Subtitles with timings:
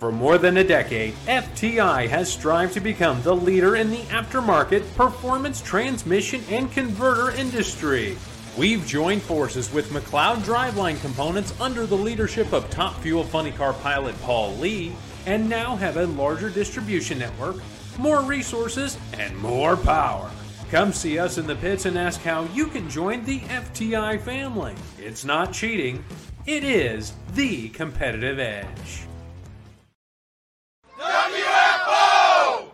[0.00, 4.96] For more than a decade, FTI has strived to become the leader in the aftermarket
[4.96, 8.16] performance transmission and converter industry.
[8.56, 13.74] We've joined forces with McLeod Driveline Components under the leadership of top fuel funny car
[13.74, 17.56] pilot Paul Lee, and now have a larger distribution network,
[17.98, 20.30] more resources, and more power.
[20.70, 24.74] Come see us in the pits and ask how you can join the FTI family.
[24.98, 26.02] It's not cheating,
[26.46, 29.04] it is the competitive edge.
[31.00, 32.70] WFO!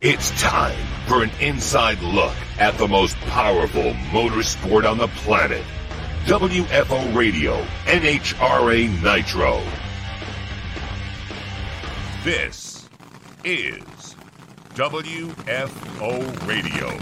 [0.00, 5.64] It's time for an inside look at the most powerful motorsport on the planet.
[6.26, 9.60] WFO Radio, NHRA Nitro.
[12.22, 12.88] This
[13.42, 14.14] is
[14.76, 16.96] WFO Radio.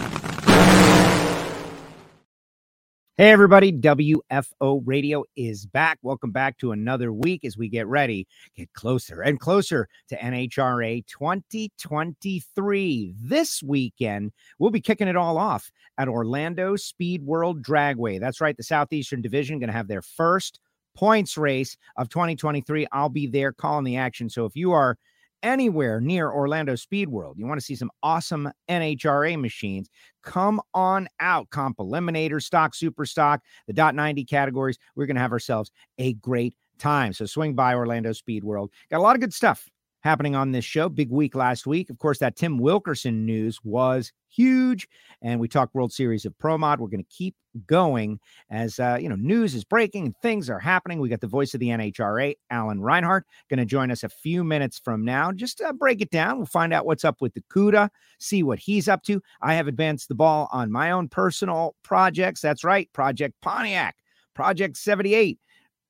[3.18, 3.72] Hey, everybody.
[3.72, 5.98] WFO Radio is back.
[6.02, 11.02] Welcome back to another week as we get ready, get closer and closer to NHRA
[11.06, 13.14] 2023.
[13.18, 18.20] This weekend, we'll be kicking it all off at Orlando Speed World Dragway.
[18.20, 18.54] That's right.
[18.54, 20.60] The Southeastern Division going to have their first
[20.94, 22.86] points race of 2023.
[22.92, 24.28] I'll be there calling the action.
[24.28, 24.98] So if you are
[25.46, 29.88] anywhere near Orlando Speed World, you want to see some awesome NHRA machines,
[30.22, 31.48] come on out.
[31.50, 34.76] Comp Eliminator, Stock, Super Stock, the dot 90 categories.
[34.96, 37.12] We're going to have ourselves a great time.
[37.12, 38.70] So swing by Orlando Speed World.
[38.90, 39.70] Got a lot of good stuff
[40.02, 40.88] happening on this show.
[40.88, 41.90] Big week last week.
[41.90, 44.88] Of course, that Tim Wilkerson news was huge.
[45.22, 46.80] And we talked World Series of Pro Mod.
[46.80, 47.34] We're going to keep
[47.66, 51.00] going as, uh, you know, news is breaking and things are happening.
[51.00, 54.44] We got the voice of the NHRA, Alan Reinhart, going to join us a few
[54.44, 55.32] minutes from now.
[55.32, 56.36] Just break it down.
[56.36, 57.88] We'll find out what's up with the CUDA,
[58.20, 59.22] see what he's up to.
[59.40, 62.40] I have advanced the ball on my own personal projects.
[62.40, 62.92] That's right.
[62.92, 63.96] Project Pontiac,
[64.34, 65.38] Project 78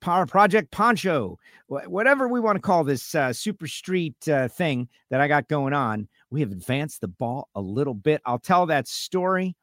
[0.00, 5.20] Power Project Poncho, whatever we want to call this uh, super street uh, thing that
[5.20, 6.08] I got going on.
[6.30, 8.20] We have advanced the ball a little bit.
[8.24, 9.56] I'll tell that story.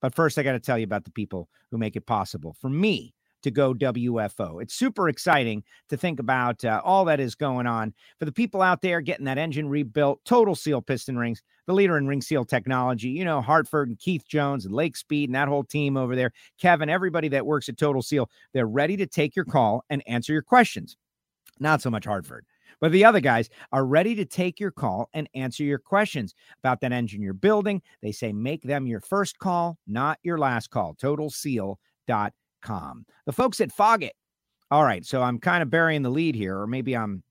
[0.00, 2.68] But first, I got to tell you about the people who make it possible for
[2.68, 3.14] me
[3.46, 4.60] to go WFO.
[4.60, 8.60] It's super exciting to think about uh, all that is going on for the people
[8.60, 12.44] out there getting that engine rebuilt, total seal piston rings, the leader in ring seal
[12.44, 13.08] technology.
[13.08, 16.32] You know, Hartford and Keith Jones and Lake Speed and that whole team over there,
[16.60, 20.32] Kevin, everybody that works at Total Seal, they're ready to take your call and answer
[20.32, 20.96] your questions.
[21.60, 22.44] Not so much Hartford.
[22.80, 26.80] But the other guys are ready to take your call and answer your questions about
[26.80, 27.80] that engine you're building.
[28.02, 30.96] They say make them your first call, not your last call.
[30.96, 32.32] TotalSeal.com.
[33.26, 34.10] The folks at Foggit.
[34.70, 37.22] All right, so I'm kind of burying the lead here, or maybe I'm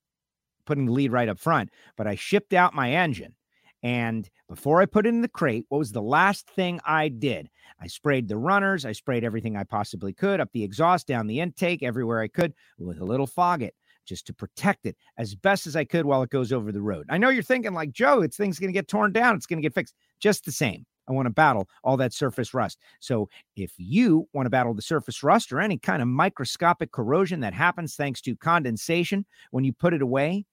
[0.66, 3.36] putting the lead right up front, but I shipped out my engine.
[3.84, 7.50] And before I put it in the crate, what was the last thing I did?
[7.80, 11.40] I sprayed the runners, I sprayed everything I possibly could up the exhaust, down the
[11.40, 13.72] intake, everywhere I could with a little Foggit
[14.06, 17.06] just to protect it as best as I could while it goes over the road.
[17.10, 19.58] I know you're thinking, like, Joe, it's thing's going to get torn down, it's going
[19.58, 19.96] to get fixed.
[20.20, 20.86] Just the same.
[21.08, 22.80] I want to battle all that surface rust.
[23.00, 27.40] So if you want to battle the surface rust or any kind of microscopic corrosion
[27.42, 30.46] that happens thanks to condensation when you put it away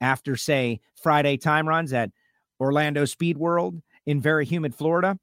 [0.00, 2.10] after, say, Friday time runs at
[2.60, 5.18] Orlando Speed World in very humid Florida,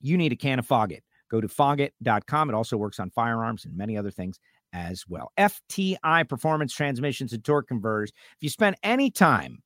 [0.00, 1.00] you need a can of Foggit.
[1.30, 2.48] Go to foggit.com.
[2.48, 4.38] It also works on firearms and many other things
[4.72, 5.32] as well.
[5.38, 8.10] FTI Performance Transmissions and Torque Converters.
[8.10, 9.62] If you spend any time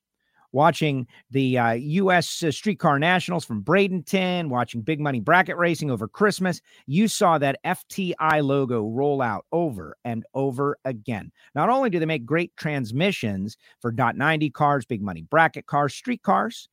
[0.53, 2.43] watching the uh, U.S.
[2.43, 7.59] Uh, Streetcar Nationals from Bradenton, watching big money bracket racing over Christmas, you saw that
[7.65, 11.33] FTI logo roll out over and over again.
[11.55, 15.95] Not only do they make great transmissions for dot 90 cars, big money bracket cars,
[15.95, 16.69] street cars,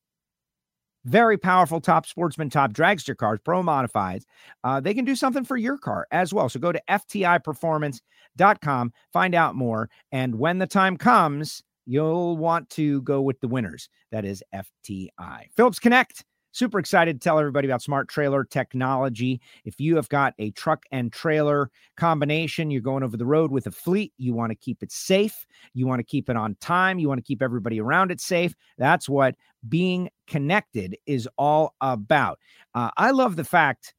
[1.04, 4.24] very powerful top sportsman, top dragster cars, pro modifieds.
[4.64, 6.48] Uh, they can do something for your car as well.
[6.48, 9.90] So go to FTIperformance.com, find out more.
[10.12, 13.88] And when the time comes, you'll want to go with the winners.
[14.12, 15.46] That is FTI.
[15.56, 16.24] Phillips Connect.
[16.52, 19.40] Super excited to tell everybody about smart trailer technology.
[19.64, 23.66] If you have got a truck and trailer combination, you're going over the road with
[23.66, 26.98] a fleet, you want to keep it safe, you want to keep it on time,
[26.98, 28.54] you want to keep everybody around it safe.
[28.78, 29.36] That's what
[29.68, 32.38] being connected is all about.
[32.74, 33.94] Uh, I love the fact,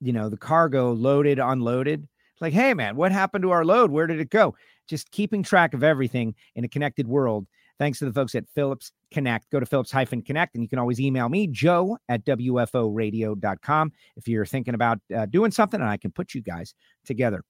[0.00, 2.06] you know, the cargo loaded, unloaded.
[2.40, 3.90] Like, hey, man, what happened to our load?
[3.90, 4.54] Where did it go?
[4.90, 7.46] Just keeping track of everything in a connected world.
[7.78, 9.48] Thanks to the folks at Phillips Connect.
[9.50, 14.44] Go to Phillips Connect and you can always email me, joe at WFOradio.com, if you're
[14.44, 16.74] thinking about uh, doing something and I can put you guys
[17.06, 17.42] together.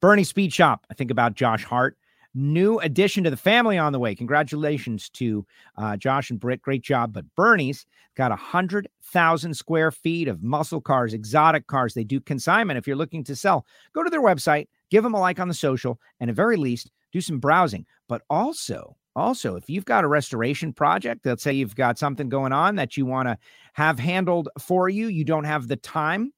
[0.00, 0.86] Bernie Speed Shop.
[0.90, 1.98] I think about Josh Hart.
[2.34, 4.14] New addition to the family on the way.
[4.14, 5.44] Congratulations to
[5.76, 6.62] uh, Josh and Britt.
[6.62, 7.12] Great job.
[7.12, 7.84] But Burnyzz
[8.16, 11.92] got a hundred thousand square feet of muscle cars, exotic cars.
[11.92, 12.78] They do consignment.
[12.78, 15.54] If you're looking to sell, go to their website, give them a like on the
[15.54, 17.86] social, and at very least, do some browsing.
[18.10, 22.52] But also, also, if you've got a restoration project, let's say you've got something going
[22.52, 23.38] on that you want to
[23.72, 26.30] have handled for you, you don't have the time,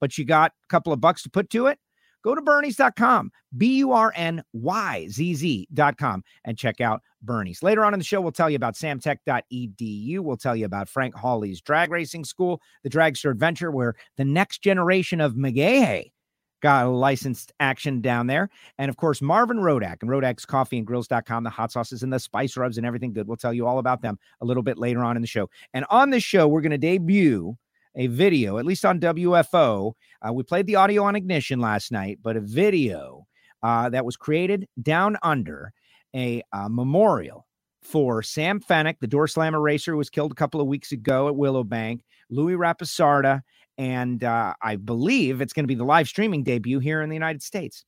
[0.00, 1.78] but you got a couple of bucks to put to it,
[2.24, 7.62] go to Burnyzz.com, B U R N Y Z Z.com, and check out Burnyzz.
[7.62, 10.20] Later on in the show, we'll tell you about samtech.edu.
[10.20, 14.62] We'll tell you about Frank Hawley's drag racing school, the Dragster Adventure, where the next
[14.62, 16.12] generation of McGahey
[16.60, 18.50] got a licensed action down there.
[18.78, 22.18] And of course, Marvin Rodak and Rodak's Coffee and Grills.com, the hot sauces and the
[22.18, 23.26] spice rubs and everything good.
[23.26, 25.48] We'll tell you all about them a little bit later on in the show.
[25.74, 27.56] And on this show, we're going to debut
[27.96, 29.92] a video, at least on WFO.
[30.22, 33.26] Uh, we played the audio on Ignition last night, but a video
[33.62, 35.72] uh, that was created down under
[36.14, 37.46] a uh, memorial
[37.82, 41.28] for Sam Fenech, the door slammer racer who was killed a couple of weeks ago
[41.28, 43.42] at Willowbank, Louis Rapisarda,
[43.80, 47.16] and uh, I believe it's going to be the live streaming debut here in the
[47.16, 47.86] United States.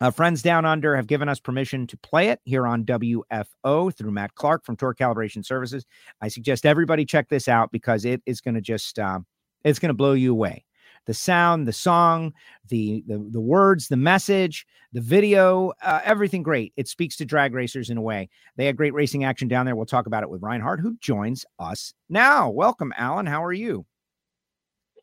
[0.00, 4.10] Uh, Friends Down Under have given us permission to play it here on WFO through
[4.10, 5.86] Matt Clark from Tour Calibration Services.
[6.20, 9.20] I suggest everybody check this out because it is going to just uh,
[9.62, 10.64] it's going to blow you away.
[11.06, 12.32] The sound, the song,
[12.68, 16.72] the the the words, the message, the video, uh, everything great.
[16.76, 18.28] It speaks to drag racers in a way.
[18.56, 19.76] They had great racing action down there.
[19.76, 22.50] We'll talk about it with Reinhart, who joins us now.
[22.50, 23.26] Welcome, Alan.
[23.26, 23.86] How are you?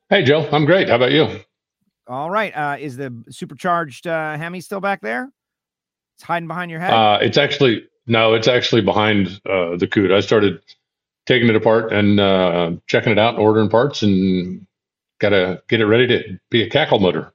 [0.10, 0.50] Hey, Joe.
[0.52, 0.90] I'm great.
[0.90, 1.40] How about you?
[2.08, 2.52] All right.
[2.56, 5.30] Uh, is the supercharged uh, Hemi still back there?
[6.18, 6.92] It's hiding behind your head.
[6.92, 8.34] Uh, it's actually no.
[8.34, 10.16] It's actually behind uh, the CUDA.
[10.16, 10.62] I started
[11.28, 14.66] taking it apart and uh, checking it out, and ordering parts, and
[15.20, 17.32] got to get it ready to be a cackle motor.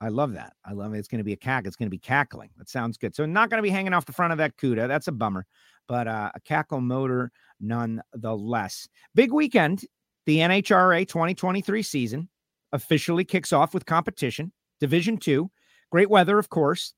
[0.00, 0.54] I love that.
[0.64, 0.98] I love it.
[0.98, 1.64] It's going to be a cack.
[1.64, 2.50] It's going to be cackling.
[2.58, 3.14] That sounds good.
[3.14, 4.88] So not going to be hanging off the front of that CUDA.
[4.88, 5.46] That's a bummer,
[5.86, 7.30] but uh, a cackle motor
[7.60, 8.88] nonetheless.
[9.14, 9.84] Big weekend
[10.26, 12.28] the NHRA 2023 season
[12.72, 15.50] officially kicks off with competition, Division Two.
[15.90, 16.94] Great weather, of course.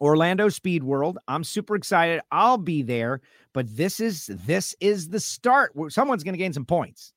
[0.00, 1.18] Orlando Speed World.
[1.28, 2.20] I'm super excited.
[2.30, 3.20] I'll be there,
[3.52, 5.72] but this is this is the start.
[5.88, 7.12] Someone's going to gain some points.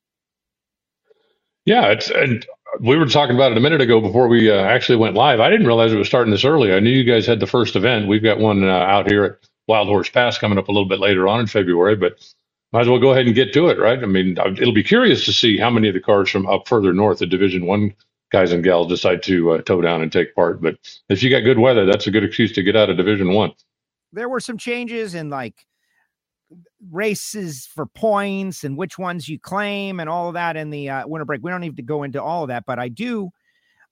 [1.66, 2.46] Yeah, it's and
[2.80, 5.40] we were talking about it a minute ago before we uh, actually went live.
[5.40, 6.74] I didn't realize it was starting this early.
[6.74, 8.08] I knew you guys had the first event.
[8.08, 11.00] We've got one uh, out here at Wild Horse Pass coming up a little bit
[11.00, 12.24] later on in February, but
[12.72, 14.02] might as well go ahead and get to it, right?
[14.02, 16.94] I mean, it'll be curious to see how many of the cars from up further
[16.94, 17.94] north, the Division One
[18.32, 20.62] guys and gals, decide to uh, tow down and take part.
[20.62, 20.78] But
[21.10, 23.52] if you got good weather, that's a good excuse to get out of Division One.
[24.14, 25.56] There were some changes in like
[26.92, 31.08] races for points and which ones you claim and all of that in the uh,
[31.08, 31.42] winter break.
[31.44, 33.30] We don't need to go into all of that, but I do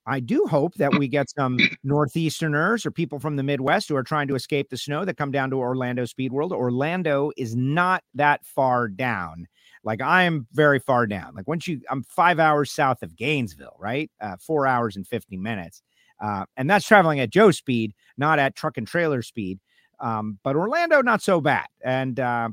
[0.08, 4.02] I do hope that we get some Northeasterners or people from the Midwest who are
[4.02, 6.52] trying to escape the snow that come down to Orlando Speed World.
[6.52, 9.46] Orlando is not that far down.
[9.84, 11.34] Like I'm very far down.
[11.34, 14.10] Like once you, I'm five hours south of Gainesville, right?
[14.20, 15.82] Uh, four hours and 50 minutes.
[16.20, 19.60] Uh, and that's traveling at Joe speed, not at truck and trailer speed.
[20.00, 21.66] Um, but Orlando, not so bad.
[21.84, 22.48] And uh,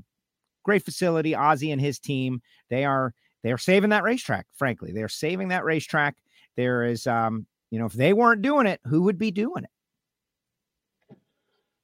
[0.64, 1.32] great facility.
[1.32, 3.14] Ozzy and his team, they are
[3.44, 4.48] they are saving that racetrack.
[4.56, 6.16] Frankly, they are saving that racetrack.
[6.58, 9.70] There is, um, you know, if they weren't doing it, who would be doing it?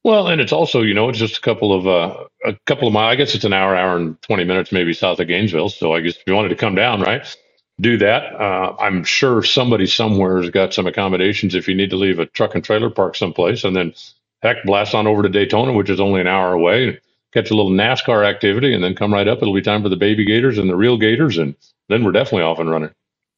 [0.04, 2.94] Well, and it's also, you know, it's just a couple of uh, a couple of
[2.94, 3.12] miles.
[3.12, 5.68] I guess it's an hour, hour and twenty minutes, maybe south of Gainesville.
[5.68, 7.24] So I guess if you wanted to come down, right,
[7.80, 8.34] do that.
[8.34, 12.26] Uh, I'm sure somebody somewhere has got some accommodations if you need to leave a
[12.26, 13.94] truck and trailer park someplace, and then
[14.42, 16.98] heck, blast on over to Daytona, which is only an hour away,
[17.32, 19.38] catch a little NASCAR activity, and then come right up.
[19.40, 21.54] It'll be time for the baby gators and the real gators, and
[21.88, 22.90] then we're definitely off and running.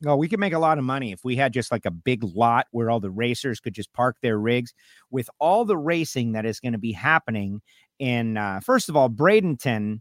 [0.07, 2.23] Oh, we could make a lot of money if we had just like a big
[2.23, 4.73] lot where all the racers could just park their rigs.
[5.11, 7.61] With all the racing that is going to be happening
[7.99, 10.01] in, uh, first of all, Bradenton,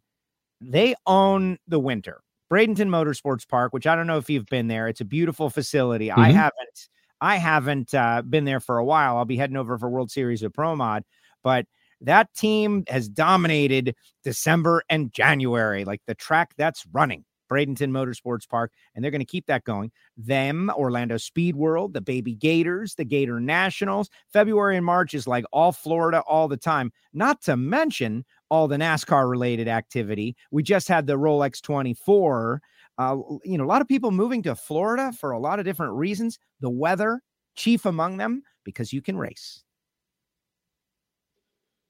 [0.62, 2.22] they own the winter.
[2.52, 4.88] Bradenton Motorsports Park, which I don't know if you've been there.
[4.88, 6.10] It's a beautiful facility.
[6.10, 6.20] Mm-hmm.
[6.20, 6.90] I haven't.
[7.22, 9.16] I haven't uh, been there for a while.
[9.16, 11.04] I'll be heading over for World Series of Pro Mod,
[11.42, 11.66] but
[12.02, 13.96] that team has dominated
[14.26, 17.24] December and January, like the track that's running.
[17.54, 19.92] Bradenton Motorsports Park, and they're going to keep that going.
[20.18, 24.10] Them, Orlando Speed World, the Baby Gators, the Gator Nationals.
[24.32, 28.78] February and March is like all Florida all the time, not to mention all the
[28.78, 30.36] NASCAR related activity.
[30.52, 32.62] We just had the Rolex 24.
[32.98, 35.94] Uh, you know, a lot of people moving to Florida for a lot of different
[35.94, 36.40] reasons.
[36.60, 37.22] The weather,
[37.56, 39.64] chief among them, because you can race.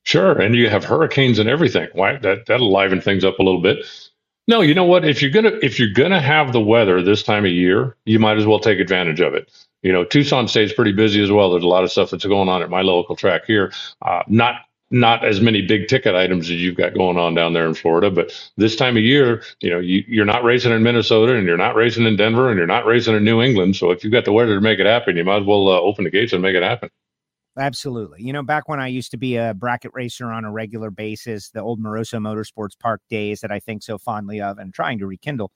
[0.04, 1.88] Sure, and you have hurricanes and everything.
[1.94, 3.86] Why that that'll liven things up a little bit.
[4.48, 5.06] No, you know what?
[5.06, 8.38] If you're gonna if you're gonna have the weather this time of year, you might
[8.38, 9.52] as well take advantage of it.
[9.84, 11.52] You know, Tucson stays pretty busy as well.
[11.52, 13.74] There's a lot of stuff that's going on at my local track here.
[14.02, 14.58] Uh, not
[14.92, 18.12] not as many big ticket items as you've got going on down there in Florida,
[18.12, 21.58] but this time of year, you know, you, you're not racing in Minnesota and you're
[21.58, 23.76] not racing in Denver and you're not racing in New England.
[23.78, 25.82] So if you've got the weather to make it happen, you might as well uh,
[25.82, 26.92] open the gates and make it happen.
[27.58, 28.24] Absolutely.
[28.24, 31.50] You know, back when I used to be a bracket racer on a regular basis,
[31.52, 35.06] the old Moroso Motorsports Park days that I think so fondly of and trying to
[35.06, 35.52] rekindle,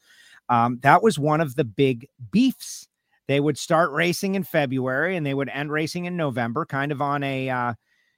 [0.50, 2.88] um, that was one of the big beefs.
[3.28, 7.02] They would start racing in February and they would end racing in November, kind of
[7.02, 7.74] on a, uh,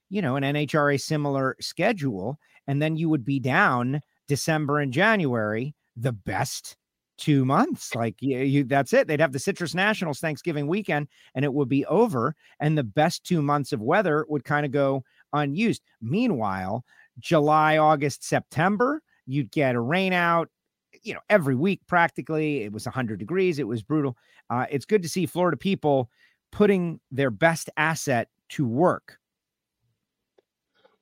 [0.09, 2.37] you know, an NHRA similar schedule.
[2.67, 6.75] And then you would be down December and January, the best
[7.19, 7.93] two months.
[7.93, 9.07] Like you, you, that's it.
[9.07, 12.35] They'd have the Citrus Nationals Thanksgiving weekend, and it would be over.
[12.59, 15.83] And the best two months of weather would kind of go unused.
[16.01, 16.83] Meanwhile,
[17.19, 20.49] July, August, September, you'd get a rain out.
[21.03, 23.59] You know, every week practically, it was 100 degrees.
[23.59, 24.17] It was brutal.
[24.49, 26.09] Uh, it's good to see Florida people
[26.51, 29.19] putting their best asset to work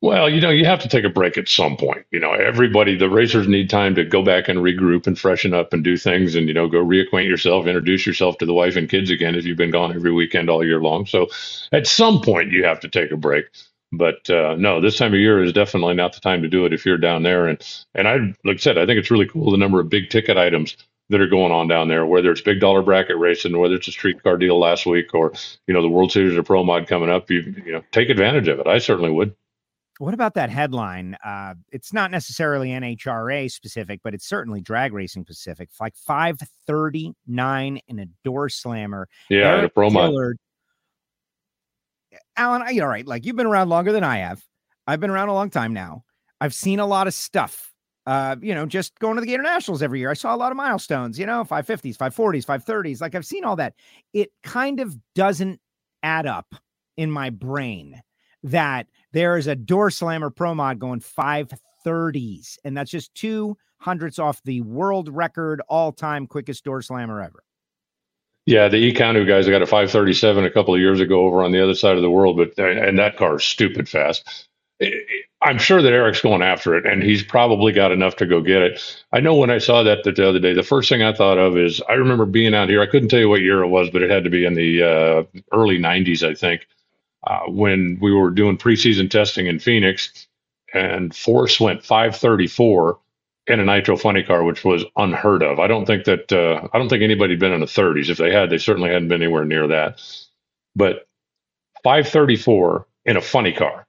[0.02, 2.06] well, you know, you have to take a break at some point.
[2.12, 5.74] You know, everybody, the racers need time to go back and regroup and freshen up
[5.74, 8.90] and do things and, you know, go reacquaint yourself, introduce yourself to the wife and
[8.90, 11.08] kids again if you've been gone every weekend all year long.
[11.08, 11.28] So
[11.72, 13.46] at some point, you have to take a break.
[13.92, 16.74] But uh, no, this time of year is definitely not the time to do it
[16.74, 17.48] if you're down there.
[17.48, 17.60] And,
[17.96, 20.38] and I, like I said, I think it's really cool the number of big ticket
[20.38, 20.78] items
[21.10, 23.92] that are going on down there, whether it's big dollar bracket racing, whether it's a
[23.92, 25.32] streetcar deal last week or,
[25.66, 27.32] you know, the World Series or Pro Mod coming up.
[27.32, 28.68] You, you know, take advantage of it.
[28.68, 29.34] I certainly would.
[30.00, 31.18] What about that headline?
[31.26, 35.70] Uh, it's not necessarily NHRA specific, but it's certainly drag racing specific.
[35.80, 39.10] Like 539 in a door slammer.
[39.30, 40.08] Yeah, Eric a promo.
[40.08, 40.38] Dillard,
[42.36, 43.08] Alan, you all right?
[43.08, 44.44] Like you've been around longer than I have.
[44.86, 46.04] I've been around a long time now.
[46.40, 47.74] I've seen a lot of stuff.
[48.06, 50.10] Uh, you know, just going to the Gator Nationals every year.
[50.10, 53.02] I saw a lot of milestones, you know, 550s, 540s, 530s.
[53.02, 53.74] Like I've seen all that.
[54.14, 55.60] It kind of doesn't
[56.04, 56.56] add up
[56.96, 58.02] in my brain
[58.44, 58.88] that
[59.18, 64.44] there is a door slammer pro mod going 530s, and that's just two hundredths off
[64.44, 67.44] the world record all time quickest door slammer ever.
[68.46, 71.62] Yeah, the Econu guys got a 537 a couple of years ago over on the
[71.62, 74.48] other side of the world, but and that car is stupid fast.
[75.42, 78.62] I'm sure that Eric's going after it, and he's probably got enough to go get
[78.62, 79.04] it.
[79.12, 81.58] I know when I saw that the other day, the first thing I thought of
[81.58, 82.82] is I remember being out here.
[82.82, 84.84] I couldn't tell you what year it was, but it had to be in the
[84.84, 86.68] uh, early 90s, I think
[87.24, 90.28] uh, when we were doing preseason testing in Phoenix,
[90.74, 93.00] and Force went 534
[93.48, 95.60] in a nitro funny car, which was unheard of.
[95.60, 98.10] I don't think that uh, I don't think anybody had been in the 30s.
[98.10, 100.02] If they had, they certainly hadn't been anywhere near that.
[100.76, 101.08] But
[101.84, 103.88] 534 in a funny car,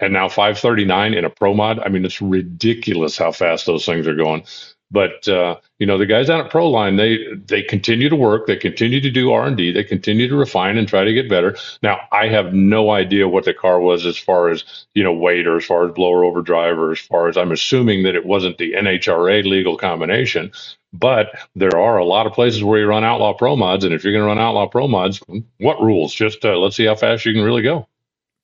[0.00, 1.80] and now 539 in a pro mod.
[1.80, 4.44] I mean, it's ridiculous how fast those things are going.
[4.90, 8.56] But uh, you know, the guys out at Proline, they they continue to work, they
[8.56, 11.56] continue to do R and D, they continue to refine and try to get better.
[11.82, 15.46] Now, I have no idea what the car was as far as you know weight
[15.46, 18.26] or as far as blower over drive or as far as I'm assuming that it
[18.26, 20.50] wasn't the NHRA legal combination.
[20.92, 24.02] But there are a lot of places where you run outlaw pro mods, and if
[24.02, 25.22] you're going to run outlaw pro mods,
[25.58, 26.12] what rules?
[26.12, 27.86] Just uh, let's see how fast you can really go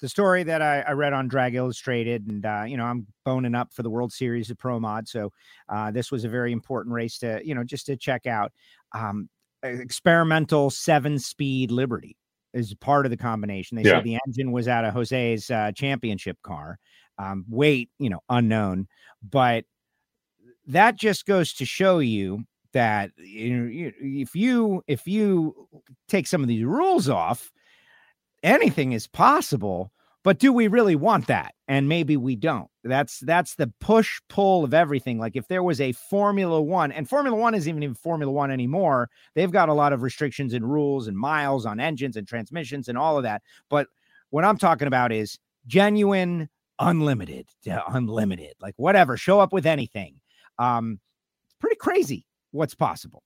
[0.00, 3.54] the story that I, I, read on Drag Illustrated, and uh, you know, I'm boning
[3.54, 5.32] up for the World Series of Pro Mod, so
[5.68, 8.52] uh, this was a very important race to, you know, just to check out.
[8.92, 9.28] Um,
[9.62, 12.16] experimental seven-speed Liberty
[12.52, 13.76] is part of the combination.
[13.76, 13.96] They yeah.
[13.96, 16.78] said the engine was out of Jose's uh, championship car.
[17.18, 18.88] Um, weight, you know, unknown,
[19.22, 19.64] but
[20.66, 25.66] that just goes to show you that you know, if you if you
[26.08, 27.50] take some of these rules off
[28.46, 29.92] anything is possible
[30.26, 31.54] but do we really want that?
[31.68, 32.68] And maybe we don't.
[32.82, 35.20] That's that's the push pull of everything.
[35.20, 39.08] Like if there was a formula 1 and formula 1 isn't even formula 1 anymore.
[39.36, 42.98] They've got a lot of restrictions and rules and miles on engines and transmissions and
[42.98, 43.40] all of that.
[43.70, 43.86] But
[44.30, 45.38] what i'm talking about is
[45.68, 46.48] genuine
[46.80, 47.46] unlimited
[47.86, 48.54] unlimited.
[48.60, 50.16] Like whatever show up with anything.
[50.58, 50.98] Um
[51.44, 53.22] it's pretty crazy what's possible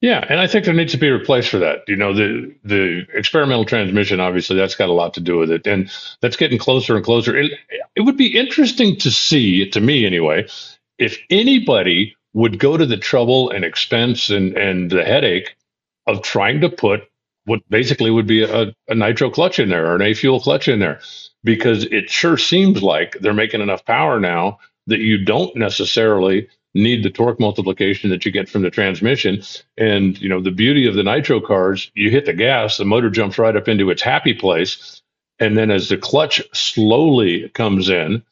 [0.00, 1.80] yeah, and I think there needs to be a replace for that.
[1.86, 5.66] You know, the the experimental transmission, obviously, that's got a lot to do with it,
[5.66, 5.90] and
[6.20, 7.36] that's getting closer and closer.
[7.36, 7.52] It,
[7.94, 10.48] it would be interesting to see, to me anyway,
[10.98, 15.56] if anybody would go to the trouble and expense and and the headache
[16.06, 17.02] of trying to put
[17.44, 20.68] what basically would be a, a nitro clutch in there or an A fuel clutch
[20.68, 21.00] in there,
[21.44, 27.02] because it sure seems like they're making enough power now that you don't necessarily need
[27.02, 29.42] the torque multiplication that you get from the transmission.
[29.76, 33.10] And, you know, the beauty of the nitro cars, you hit the gas, the motor
[33.10, 35.02] jumps right up into its happy place.
[35.38, 38.22] And then as the clutch slowly comes in,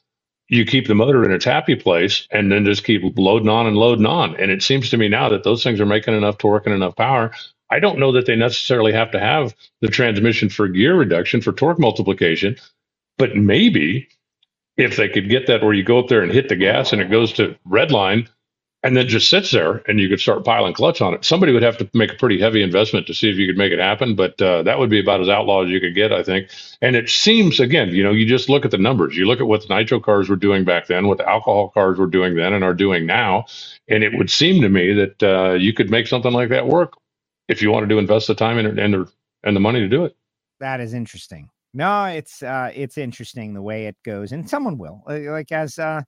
[0.49, 3.76] you keep the motor in its happy place and then just keep loading on and
[3.76, 4.37] loading on.
[4.37, 6.97] And it seems to me now that those things are making enough torque and enough
[6.97, 7.33] power.
[7.71, 11.52] I don't know that they necessarily have to have the transmission for gear reduction for
[11.52, 12.57] torque multiplication,
[13.18, 14.09] but maybe
[14.78, 17.02] if they could get that where you go up there and hit the gas and
[17.02, 18.28] it goes to red line,
[18.85, 21.25] and then just sits there and you could start piling clutch on it.
[21.25, 23.73] Somebody would have to make a pretty heavy investment to see if you could make
[23.73, 26.23] it happen, but uh, that would be about as outlaw as you could get, I
[26.23, 26.49] think.
[26.80, 29.16] And it seems, again, you know, you just look at the numbers.
[29.16, 31.99] You look at what the nitro cars were doing back then, what the alcohol cars
[31.99, 33.47] were doing then and are doing now,
[33.88, 36.92] and it would seem to me that uh, you could make something like that work
[37.49, 40.04] if you wanted to invest the time and, and the and the money to do
[40.04, 40.16] it.
[40.61, 41.50] That is interesting.
[41.75, 46.03] No, it's uh, it's interesting the way it goes, and someone will like as uh,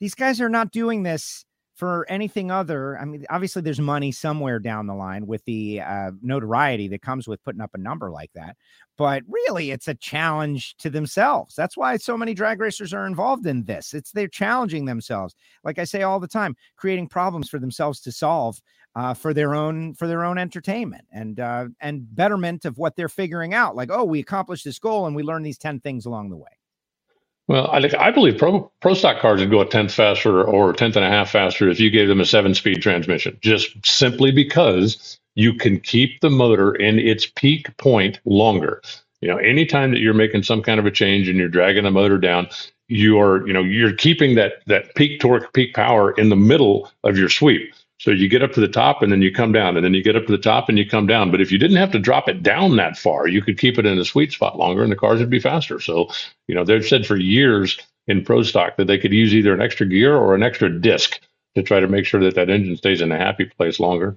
[0.00, 2.98] these guys are not doing this for anything other.
[2.98, 7.28] I mean, obviously, there's money somewhere down the line with the uh, notoriety that comes
[7.28, 8.56] with putting up a number like that.
[8.98, 11.54] But really, it's a challenge to themselves.
[11.54, 13.94] That's why so many drag racers are involved in this.
[13.94, 15.36] It's they're challenging themselves.
[15.64, 18.60] Like I say all the time, creating problems for themselves to solve
[18.98, 23.08] uh, for their own for their own entertainment and uh, and betterment of what they're
[23.08, 23.76] figuring out.
[23.76, 26.50] Like, oh, we accomplished this goal and we learned these ten things along the way.
[27.46, 30.74] Well, I, I believe pro, pro stock cars would go a tenth faster or a
[30.74, 34.32] tenth and a half faster if you gave them a seven speed transmission, just simply
[34.32, 38.82] because you can keep the motor in its peak point longer.
[39.20, 41.90] You know, anytime that you're making some kind of a change and you're dragging the
[41.92, 42.48] motor down,
[42.88, 47.16] you're, you know, you're keeping that that peak torque, peak power in the middle of
[47.16, 47.72] your sweep.
[47.98, 50.02] So you get up to the top and then you come down, and then you
[50.02, 51.30] get up to the top and you come down.
[51.30, 53.86] But if you didn't have to drop it down that far, you could keep it
[53.86, 55.80] in a sweet spot longer, and the cars would be faster.
[55.80, 56.08] So,
[56.46, 59.60] you know, they've said for years in pro stock that they could use either an
[59.60, 61.20] extra gear or an extra disc
[61.56, 64.16] to try to make sure that that engine stays in a happy place longer.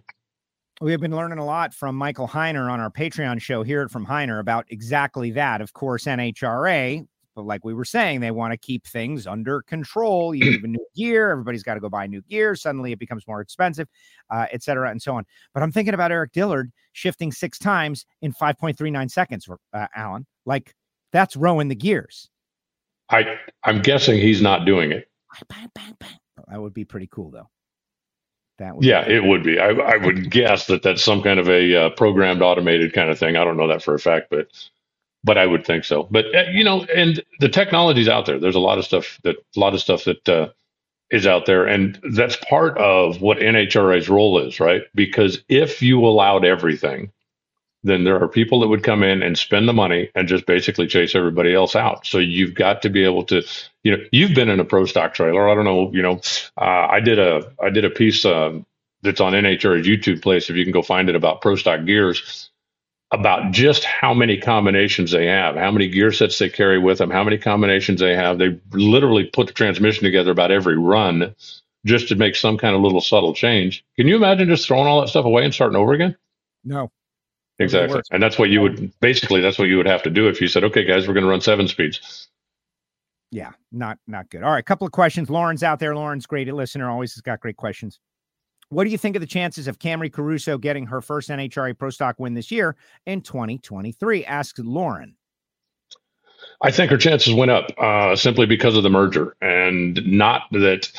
[0.79, 3.61] We have been learning a lot from Michael Heiner on our Patreon show.
[3.61, 5.61] hear it from Heiner about exactly that.
[5.61, 10.35] Of course, NHRA but like we were saying, they want to keep things under control.
[10.35, 12.55] You give a new gear, everybody's got to go buy new gear.
[12.55, 13.87] Suddenly it becomes more expensive,
[14.29, 15.25] uh, et cetera, and so on.
[15.53, 20.25] But I'm thinking about Eric Dillard shifting six times in 5.39 seconds, uh, Alan.
[20.45, 20.73] Like
[21.11, 22.29] that's rowing the gears.
[23.09, 25.09] I I'm guessing he's not doing it.
[26.47, 27.49] That would be pretty cool, though.
[28.57, 29.59] That would yeah, it would be.
[29.59, 33.17] I, I would guess that that's some kind of a uh, programmed, automated kind of
[33.17, 33.35] thing.
[33.35, 34.47] I don't know that for a fact, but
[35.23, 36.07] but I would think so.
[36.09, 38.39] But uh, you know, and the technology's out there.
[38.39, 40.49] There's a lot of stuff that a lot of stuff that uh,
[41.09, 44.83] is out there, and that's part of what NHRA's role is, right?
[44.95, 47.11] Because if you allowed everything,
[47.83, 50.87] then there are people that would come in and spend the money and just basically
[50.87, 52.05] chase everybody else out.
[52.05, 53.41] So you've got to be able to,
[53.83, 55.49] you know, you've been in a pro stock trailer.
[55.49, 56.21] I don't know, you know,
[56.57, 58.65] uh, I did a I did a piece um,
[59.01, 60.49] that's on NHRA's YouTube place.
[60.49, 62.50] If you can go find it about pro stock gears
[63.11, 67.09] about just how many combinations they have, how many gear sets they carry with them,
[67.09, 68.37] how many combinations they have.
[68.37, 71.35] They literally put the transmission together about every run
[71.85, 73.83] just to make some kind of little subtle change.
[73.97, 76.15] Can you imagine just throwing all that stuff away and starting over again?
[76.63, 76.89] No.
[77.59, 78.01] Exactly.
[78.11, 80.47] And that's what you would basically that's what you would have to do if you
[80.47, 82.29] said, okay, guys, we're going to run seven speeds.
[83.29, 84.43] Yeah, not not good.
[84.43, 85.29] All right, couple of questions.
[85.29, 85.95] Lauren's out there.
[85.95, 87.99] Lauren's great listener, always has got great questions.
[88.71, 91.89] What do you think of the chances of Camrie Caruso getting her first NHRA Pro
[91.89, 94.23] Stock win this year in 2023?
[94.23, 95.17] Asked Lauren.
[96.61, 100.89] I think her chances went up uh, simply because of the merger, and not that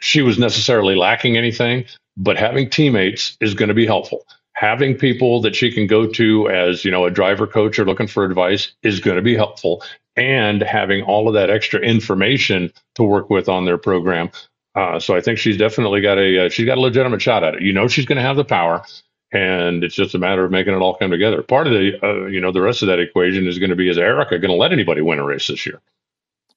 [0.00, 1.84] she was necessarily lacking anything,
[2.16, 4.26] but having teammates is going to be helpful.
[4.54, 8.06] Having people that she can go to as you know a driver coach or looking
[8.06, 9.84] for advice is going to be helpful,
[10.16, 14.30] and having all of that extra information to work with on their program
[14.74, 17.54] uh, so I think she's definitely got a uh, she's got a legitimate shot at
[17.54, 17.62] it.
[17.62, 18.82] You know, she's going to have the power,
[19.32, 21.42] and it's just a matter of making it all come together.
[21.42, 23.88] Part of the uh, you know the rest of that equation is going to be
[23.88, 25.80] is Erica going to let anybody win a race this year?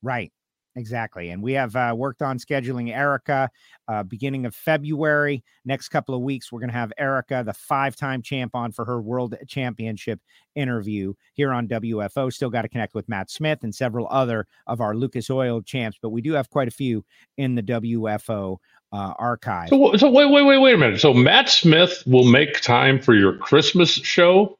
[0.02, 0.32] Right.
[0.78, 1.30] Exactly.
[1.30, 3.50] And we have uh, worked on scheduling Erica
[3.88, 5.44] uh, beginning of February.
[5.64, 8.84] Next couple of weeks, we're going to have Erica, the five time champ, on for
[8.84, 10.20] her world championship
[10.56, 12.32] interview here on WFO.
[12.32, 15.98] Still got to connect with Matt Smith and several other of our Lucas Oil champs,
[16.02, 17.06] but we do have quite a few
[17.38, 18.58] in the WFO
[18.92, 19.70] uh, archive.
[19.70, 21.00] So, so wait, wait, wait, wait a minute.
[21.00, 24.58] So Matt Smith will make time for your Christmas show,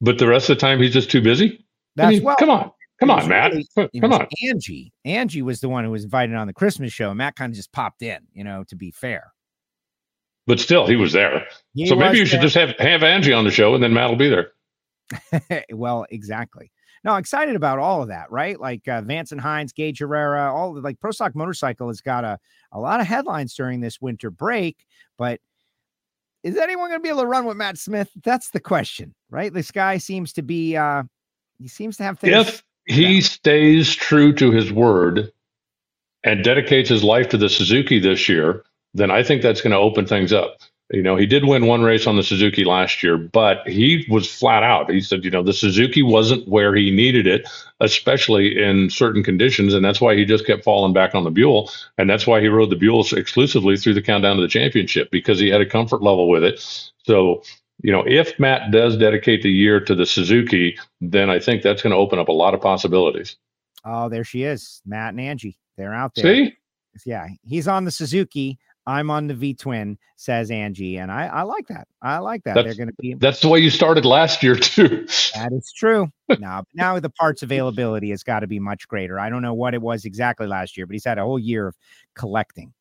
[0.00, 1.64] but the rest of the time he's just too busy.
[1.96, 2.70] That's I mean, well, come on.
[3.04, 3.52] Come on, Matt.
[3.52, 4.26] Really, Come on.
[4.48, 4.90] Angie.
[5.04, 7.10] Angie was the one who was invited on the Christmas show.
[7.10, 9.34] and Matt kind of just popped in, you know, to be fair.
[10.46, 11.46] But still, he was there.
[11.74, 12.48] He so maybe you should there.
[12.48, 14.52] just have, have Angie on the show and then Matt will be there.
[15.72, 16.70] well, exactly.
[17.04, 18.58] No, excited about all of that, right?
[18.58, 22.24] Like uh, Vance and Hines, Gage Herrera, all the, like Pro Stock Motorcycle has got
[22.24, 22.38] a,
[22.72, 24.86] a lot of headlines during this winter break.
[25.18, 25.40] But
[26.42, 28.10] is anyone going to be able to run with Matt Smith?
[28.22, 29.52] That's the question, right?
[29.52, 31.02] This guy seems to be, uh,
[31.58, 32.48] he seems to have things.
[32.48, 35.32] If he stays true to his word
[36.22, 39.78] and dedicates his life to the Suzuki this year, then I think that's going to
[39.78, 40.58] open things up.
[40.90, 44.30] You know, he did win one race on the Suzuki last year, but he was
[44.30, 44.90] flat out.
[44.90, 47.48] He said, you know, the Suzuki wasn't where he needed it,
[47.80, 49.72] especially in certain conditions.
[49.72, 51.70] And that's why he just kept falling back on the Buell.
[51.96, 55.40] And that's why he rode the Buell exclusively through the countdown to the championship because
[55.40, 56.60] he had a comfort level with it.
[57.06, 57.42] So,
[57.84, 61.82] you know, if Matt does dedicate the year to the Suzuki, then I think that's
[61.82, 63.36] going to open up a lot of possibilities.
[63.84, 65.58] Oh, there she is, Matt and Angie.
[65.76, 66.34] They're out there.
[66.34, 66.56] See?
[67.04, 68.58] Yeah, he's on the Suzuki.
[68.86, 71.86] I'm on the V twin, says Angie, and I, I like that.
[72.00, 72.54] I like that.
[72.54, 73.14] That's, They're going to be.
[73.14, 75.06] That's the way you started last year too.
[75.34, 76.08] that is true.
[76.38, 79.20] now, now the parts availability has got to be much greater.
[79.20, 81.66] I don't know what it was exactly last year, but he's had a whole year
[81.66, 81.76] of
[82.14, 82.72] collecting.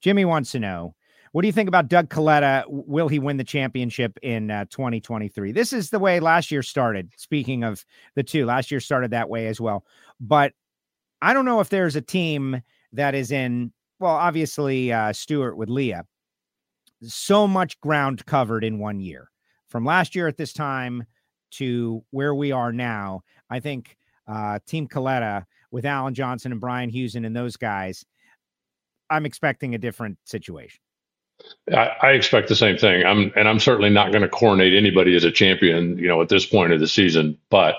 [0.00, 0.94] Jimmy wants to know.
[1.32, 2.64] What do you think about Doug Kalitta?
[2.68, 5.52] Will he win the championship in uh, 2023?
[5.52, 7.10] This is the way last year started.
[7.16, 9.84] Speaking of the two, last year started that way as well.
[10.20, 10.52] But
[11.20, 12.62] I don't know if there's a team
[12.92, 16.04] that is in well, obviously uh, Stewart with Leah.
[17.02, 19.30] So much ground covered in one year.
[19.68, 21.04] From last year at this time
[21.52, 26.90] to where we are now, I think uh, Team Kalitta with Alan Johnson and Brian
[26.90, 28.04] Husen and those guys,
[29.10, 30.80] I'm expecting a different situation.
[31.72, 33.04] I, I, expect the same thing.
[33.04, 36.28] I'm, and I'm certainly not going to coronate anybody as a champion, you know, at
[36.28, 37.38] this point of the season.
[37.50, 37.76] But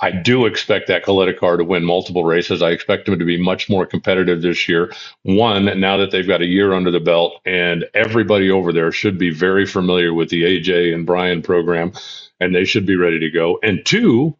[0.00, 2.62] I do expect that Kalitta car to win multiple races.
[2.62, 4.92] I expect them to be much more competitive this year.
[5.22, 9.18] One, now that they've got a year under the belt, and everybody over there should
[9.18, 11.92] be very familiar with the AJ and Brian program,
[12.40, 13.58] and they should be ready to go.
[13.62, 14.36] And two,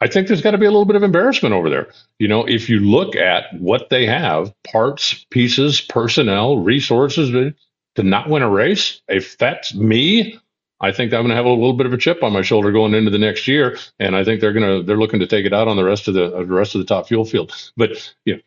[0.00, 1.88] I think there's got to be a little bit of embarrassment over there.
[2.18, 7.30] You know, if you look at what they have parts, pieces, personnel, resources,
[7.96, 10.38] to not win a race, if that's me,
[10.80, 12.70] I think I'm going to have a little bit of a chip on my shoulder
[12.70, 15.46] going into the next year, and I think they're going to they're looking to take
[15.46, 17.52] it out on the rest of the, the rest of the top fuel field.
[17.76, 18.40] But you know,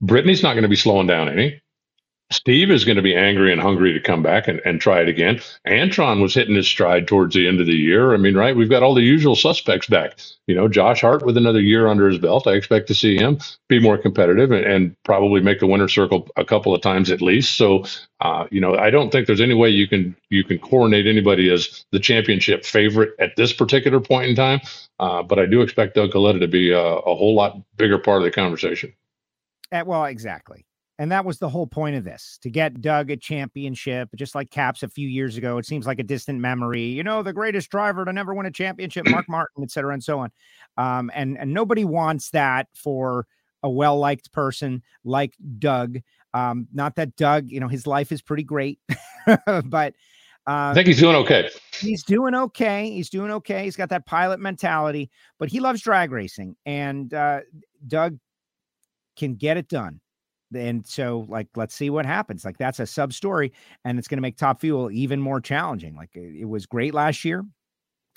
[0.00, 1.60] Brittany's not going to be slowing down any.
[2.30, 5.08] Steve is going to be angry and hungry to come back and, and try it
[5.08, 5.40] again.
[5.66, 8.12] Antron was hitting his stride towards the end of the year.
[8.12, 8.54] I mean, right?
[8.54, 10.18] We've got all the usual suspects back.
[10.46, 12.46] You know, Josh Hart with another year under his belt.
[12.46, 13.38] I expect to see him
[13.68, 17.22] be more competitive and, and probably make the winner circle a couple of times at
[17.22, 17.56] least.
[17.56, 17.84] So,
[18.20, 21.50] uh, you know, I don't think there's any way you can you can coronate anybody
[21.50, 24.60] as the championship favorite at this particular point in time.
[25.00, 28.18] Uh, but I do expect Doug Kalitta to be a, a whole lot bigger part
[28.18, 28.92] of the conversation.
[29.72, 30.66] Uh, well, exactly.
[30.98, 34.50] And that was the whole point of this to get Doug a championship, just like
[34.50, 35.56] Capps a few years ago.
[35.58, 36.82] It seems like a distant memory.
[36.82, 40.02] You know, the greatest driver to never win a championship, Mark Martin, et cetera, and
[40.02, 40.30] so on.
[40.76, 43.26] Um, and, and nobody wants that for
[43.62, 45.98] a well liked person like Doug.
[46.34, 48.80] Um, not that Doug, you know, his life is pretty great,
[49.64, 49.94] but
[50.48, 51.48] uh, I think he's doing okay.
[51.78, 52.90] He's doing okay.
[52.90, 53.64] He's doing okay.
[53.64, 56.56] He's got that pilot mentality, but he loves drag racing.
[56.66, 57.40] And uh,
[57.86, 58.18] Doug
[59.16, 60.00] can get it done
[60.54, 63.52] and so like let's see what happens like that's a sub story
[63.84, 67.24] and it's going to make top fuel even more challenging like it was great last
[67.24, 67.44] year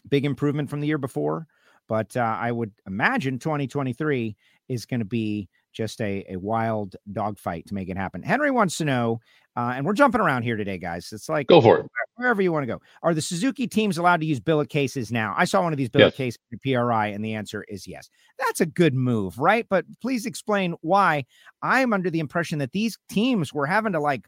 [0.09, 1.45] big improvement from the year before
[1.87, 4.35] but uh, i would imagine 2023
[4.69, 8.77] is going to be just a, a wild dogfight to make it happen henry wants
[8.77, 9.19] to know
[9.57, 11.11] uh, and we're jumping around here today, guys.
[11.11, 11.85] It's like go for it.
[12.21, 12.79] Wherever you want to go.
[13.01, 15.34] Are the Suzuki teams allowed to use billet cases now?
[15.36, 16.15] I saw one of these billet yes.
[16.15, 18.10] cases in PRI, and the answer is yes.
[18.38, 19.65] That's a good move, right?
[19.69, 21.25] But please explain why.
[21.63, 24.27] I'm under the impression that these teams were having to like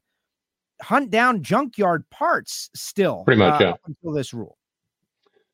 [0.81, 3.23] hunt down junkyard parts still.
[3.25, 3.73] Pretty much, uh, yeah.
[3.85, 4.57] Until this rule.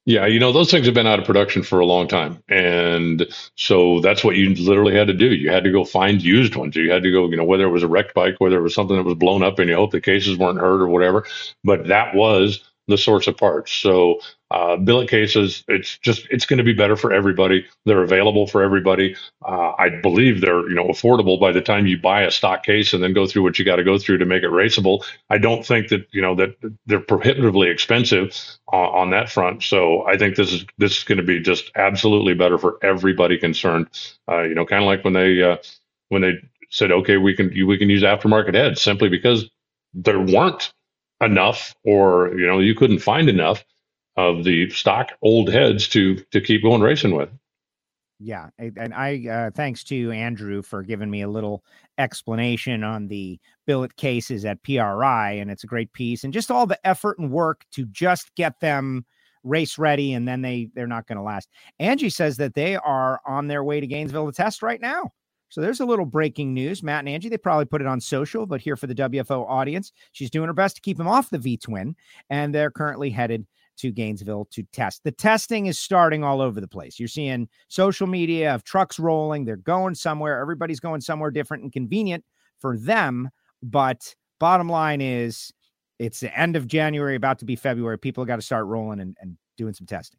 [0.06, 2.42] Yeah, you know, those things have been out of production for a long time.
[2.50, 5.28] And so that's what you literally had to do.
[5.28, 6.76] You had to go find used ones.
[6.76, 8.74] You had to go, you know, whether it was a wrecked bike, whether it was
[8.74, 11.28] something that was blown up and you hope the cases weren't hurt or whatever.
[11.64, 13.72] But that was the source of parts.
[13.72, 17.66] So uh, billet cases, it's just it's going to be better for everybody.
[17.86, 19.16] They're available for everybody.
[19.46, 22.94] Uh, I believe they're you know affordable by the time you buy a stock case
[22.94, 25.06] and then go through what you got to go through to make it raceable.
[25.30, 26.56] I don't think that you know that
[26.88, 28.36] they're prohibitively expensive
[28.74, 29.62] uh, on that front.
[29.62, 33.38] So I think this is this is going to be just absolutely better for everybody
[33.38, 33.88] concerned.
[34.28, 35.58] Uh, you know, kind of like when they uh,
[36.10, 36.34] when they
[36.72, 39.50] said, okay, we can we can use aftermarket heads simply because
[39.94, 40.74] there weren't
[41.22, 43.64] enough, or you know, you couldn't find enough
[44.20, 47.30] of the stock old heads to to keep going racing with.
[48.22, 51.64] Yeah, and I uh, thanks to Andrew for giving me a little
[51.98, 56.68] explanation on the billet cases at PRI, and it's a great piece, and just all
[56.68, 59.06] the effort and work to just get them
[59.46, 61.48] race ready, and then they they're not going to last.
[61.80, 65.14] Angie says that they are on their way to Gainesville to test right now.
[65.48, 66.84] So there's a little breaking news.
[66.84, 69.94] Matt and Angie, they probably put it on social, but here for the WFO audience,
[70.12, 71.96] she's doing her best to keep him off the V twin,
[72.30, 73.48] and they're currently headed
[73.80, 75.04] to Gainesville to test.
[75.04, 77.00] The testing is starting all over the place.
[77.00, 81.72] You're seeing social media of trucks rolling, they're going somewhere, everybody's going somewhere different and
[81.74, 82.24] convenient
[82.60, 83.30] for them.
[83.62, 85.52] But bottom line is,
[86.00, 88.00] It's the end of January, about to be February.
[88.00, 90.18] People got to start rolling and, and doing some testing.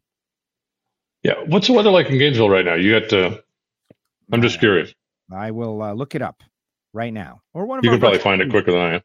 [1.23, 1.33] Yeah.
[1.47, 2.75] What's the weather like in Gainesville right now?
[2.75, 3.43] You got to,
[4.31, 4.93] I'm just curious.
[5.31, 6.43] I will uh, look it up
[6.93, 7.41] right now.
[7.53, 9.01] Or one of you can probably find it quicker than I am.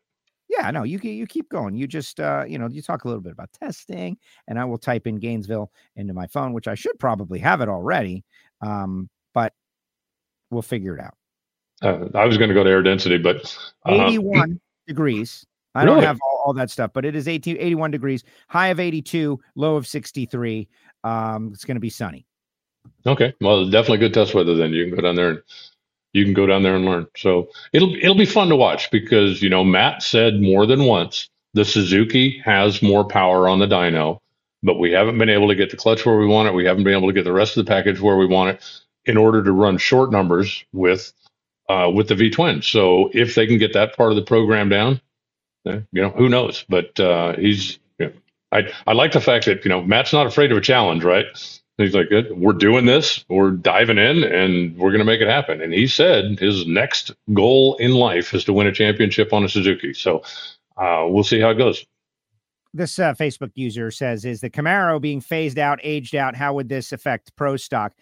[0.48, 1.74] Yeah, no, you you keep going.
[1.74, 4.78] You just uh, you know, you talk a little bit about testing, and I will
[4.78, 8.24] type in Gainesville into my phone, which I should probably have it already.
[8.60, 9.52] Um, but
[10.50, 11.14] we'll figure it out.
[11.82, 15.44] Uh, I was going to go to air density, but uh, 81 degrees.
[15.74, 18.80] I don't have all, all that stuff, but it is 18, 81 degrees, high of
[18.80, 20.66] 82, low of 63.
[21.04, 22.24] Um, it's going to be sunny.
[23.04, 24.54] Okay, well, definitely good test weather.
[24.54, 25.42] Then you can go down there and
[26.16, 27.06] you can go down there and learn.
[27.16, 31.28] So it'll it'll be fun to watch because you know Matt said more than once
[31.54, 34.20] the Suzuki has more power on the dyno,
[34.62, 36.54] but we haven't been able to get the clutch where we want it.
[36.54, 38.64] We haven't been able to get the rest of the package where we want it
[39.04, 41.12] in order to run short numbers with
[41.68, 42.62] uh, with the V twin.
[42.62, 45.00] So if they can get that part of the program down,
[45.66, 46.64] eh, you know who knows.
[46.68, 48.12] But uh, he's you know,
[48.52, 51.26] I I like the fact that you know Matt's not afraid of a challenge, right?
[51.78, 53.24] He's like, "Good, we're doing this.
[53.28, 57.12] We're diving in, and we're going to make it happen." And he said his next
[57.34, 59.92] goal in life is to win a championship on a Suzuki.
[59.92, 60.22] So
[60.78, 61.84] uh, we'll see how it goes.
[62.72, 66.34] This uh, Facebook user says, "Is the Camaro being phased out, aged out?
[66.34, 67.92] How would this affect pro stock?"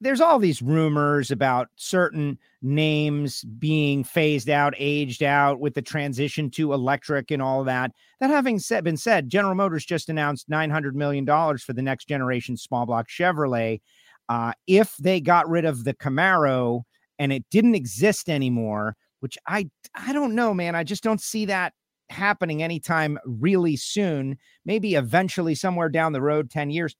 [0.00, 6.50] There's all these rumors about certain names being phased out, aged out with the transition
[6.52, 7.92] to electric and all that.
[8.18, 12.56] That having said, been said, General Motors just announced $900 million for the next generation
[12.56, 13.80] small block Chevrolet.
[14.28, 16.82] Uh, if they got rid of the Camaro
[17.18, 20.74] and it didn't exist anymore, which I I don't know, man.
[20.74, 21.74] I just don't see that
[22.08, 24.38] happening anytime really soon.
[24.64, 26.96] Maybe eventually somewhere down the road, 10 years.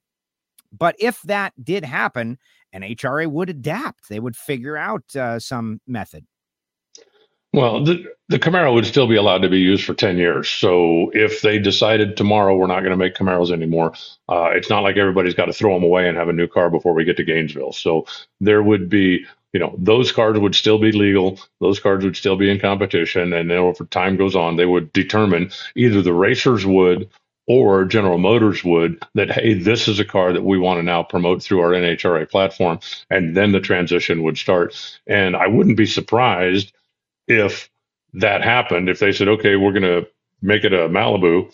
[0.77, 2.39] But if that did happen,
[2.75, 4.09] NHRA would adapt.
[4.09, 6.27] They would figure out uh, some method.
[7.53, 10.49] Well, the, the Camaro would still be allowed to be used for 10 years.
[10.49, 13.93] So if they decided tomorrow we're not going to make Camaros anymore,
[14.29, 16.71] uh, it's not like everybody's got to throw them away and have a new car
[16.71, 17.73] before we get to Gainesville.
[17.73, 18.07] So
[18.41, 21.41] there would be, you know, those cars would still be legal.
[21.61, 23.33] Those cars would still be in competition.
[23.33, 27.11] And then over time goes on, they would determine either the racers would
[27.51, 31.03] or General Motors would that, hey, this is a car that we want to now
[31.03, 32.79] promote through our NHRA platform.
[33.11, 35.01] And then the transition would start.
[35.09, 36.73] And I wouldn't be surprised
[37.27, 37.69] if
[38.13, 40.07] that happened, if they said, okay, we're going to
[40.41, 41.53] make it a Malibu,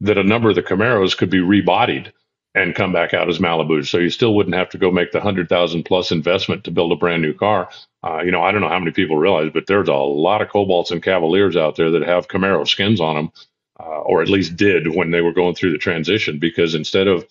[0.00, 2.10] that a number of the Camaros could be rebodied
[2.54, 3.88] and come back out as Malibus.
[3.88, 6.90] So you still wouldn't have to go make the hundred thousand plus investment to build
[6.90, 7.68] a brand new car.
[8.02, 10.48] Uh, you know, I don't know how many people realize, but there's a lot of
[10.48, 13.32] Cobalts and Cavaliers out there that have Camaro skins on them,
[13.80, 16.38] uh, or at least did when they were going through the transition.
[16.38, 17.26] Because instead of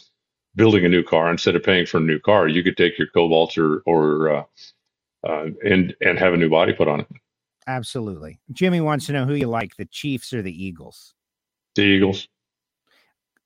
[0.56, 3.08] building a new car, instead of paying for a new car, you could take your
[3.08, 4.44] Cobalt or or uh,
[5.28, 7.08] uh, and and have a new body put on it.
[7.68, 8.40] Absolutely.
[8.54, 11.14] Jimmy wants to know who you like, the Chiefs or the Eagles.
[11.76, 12.28] The Eagles.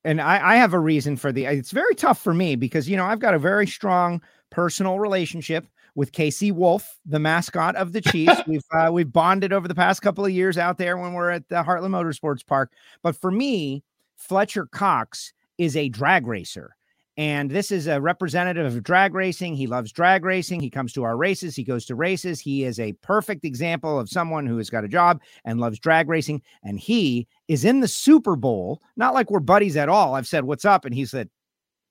[0.04, 2.98] and I, I have a reason for the it's very tough for me because you
[2.98, 8.02] know I've got a very strong personal relationship with KC Wolf, the mascot of the
[8.12, 8.42] Chiefs.
[8.48, 11.48] we've uh, we've bonded over the past couple of years out there when we're at
[11.50, 12.72] the Heartland Motorsports Park.
[13.04, 13.84] But for me,
[14.16, 16.76] Fletcher Cox is a drag racer.
[17.18, 19.56] And this is a representative of drag racing.
[19.56, 20.62] He loves drag racing.
[20.62, 21.56] He comes to our races.
[21.56, 22.40] He goes to races.
[22.40, 26.08] He is a perfect example of someone who has got a job and loves drag
[26.08, 26.42] racing.
[26.64, 30.16] And he is in the Super Bowl, not like we're buddies at all.
[30.16, 30.86] I've said, What's up?
[30.86, 31.30] And he said,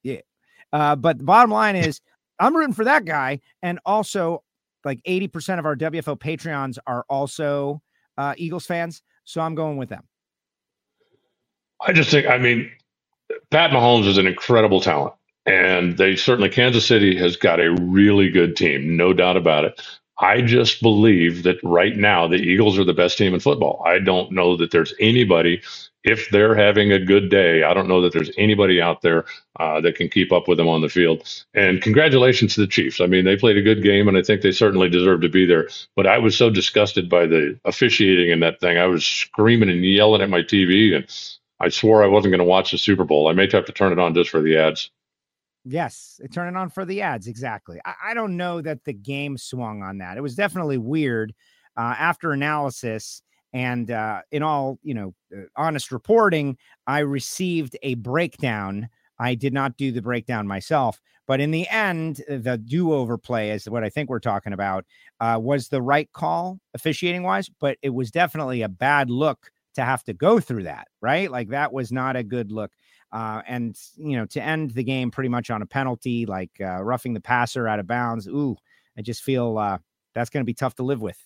[0.03, 0.21] Yeah.
[0.73, 2.01] Uh, but the bottom line is,
[2.41, 3.41] I'm rooting for that guy.
[3.63, 4.43] And also,
[4.85, 7.83] like 80% of our WFO Patreons are also
[8.19, 9.03] uh, Eagles fans.
[9.25, 10.05] So I'm going with them.
[11.87, 12.71] I just think, I mean,
[13.51, 15.15] Pat Mahomes is an incredible talent.
[15.47, 19.81] And they certainly, Kansas City has got a really good team, no doubt about it.
[20.19, 23.83] I just believe that right now the Eagles are the best team in football.
[23.87, 25.63] I don't know that there's anybody,
[26.05, 29.25] if they're having a good day, I don't know that there's anybody out there
[29.59, 31.29] uh, that can keep up with them on the field.
[31.55, 33.01] And congratulations to the Chiefs.
[33.01, 35.45] I mean, they played a good game, and I think they certainly deserve to be
[35.45, 35.69] there.
[35.97, 38.79] But I was so disgusted by the officiating in that thing.
[38.79, 41.07] I was screaming and yelling at my TV, and
[41.61, 43.29] I swore I wasn't going to watch the Super Bowl.
[43.29, 44.91] I may have to turn it on just for the ads.
[45.67, 47.27] Yes, turn it on for the ads.
[47.27, 47.79] Exactly.
[47.85, 50.17] I, I don't know that the game swung on that.
[50.17, 51.35] It was definitely weird
[51.77, 56.57] uh, after analysis and uh, in all you know uh, honest reporting.
[56.87, 58.89] I received a breakdown.
[59.19, 63.69] I did not do the breakdown myself, but in the end, the do-over play is
[63.69, 64.87] what I think we're talking about.
[65.21, 69.83] Uh, was the right call officiating wise, but it was definitely a bad look to
[69.83, 70.89] have to go through that.
[71.01, 72.73] Right, like that was not a good look.
[73.13, 76.81] Uh, and you know to end the game pretty much on a penalty like uh,
[76.81, 78.55] roughing the passer out of bounds ooh
[78.97, 79.79] i just feel uh,
[80.15, 81.19] that's going to be tough to live with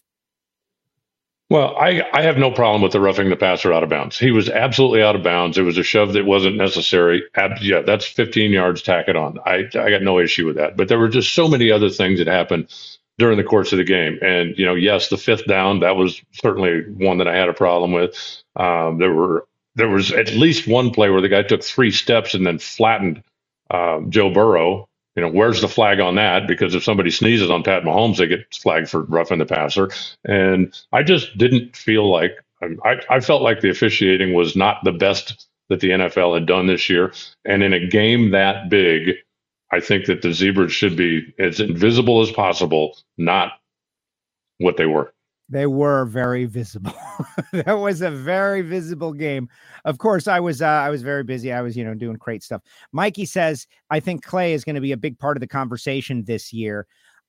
[1.50, 4.18] Well, I, I have no problem with the roughing the passer out of bounds.
[4.18, 5.58] He was absolutely out of bounds.
[5.58, 7.22] It was a shove that wasn't necessary.
[7.34, 9.38] Ab- yeah, that's 15 yards, tack it on.
[9.44, 10.76] I, I got no issue with that.
[10.76, 12.72] But there were just so many other things that happened
[13.18, 14.18] during the course of the game.
[14.22, 17.54] And, you know, yes, the fifth down, that was certainly one that I had a
[17.54, 18.16] problem with.
[18.56, 22.34] Um, there were there was at least one play where the guy took three steps
[22.34, 23.22] and then flattened
[23.70, 26.48] uh, Joe Burrow you know, where's the flag on that?
[26.48, 29.90] Because if somebody sneezes on Pat Mahomes, they get flagged for roughing the passer.
[30.24, 32.32] And I just didn't feel like
[32.84, 36.66] I, I felt like the officiating was not the best that the NFL had done
[36.66, 37.12] this year.
[37.44, 39.16] And in a game that big,
[39.70, 43.52] I think that the zebras should be as invisible as possible, not
[44.58, 45.13] what they were.
[45.48, 46.94] They were very visible.
[47.52, 49.48] that was a very visible game.
[49.84, 51.52] Of course, I was uh, I was very busy.
[51.52, 52.62] I was, you know, doing great stuff.
[52.92, 56.24] Mikey says, I think Clay is going to be a big part of the conversation
[56.24, 56.86] this year.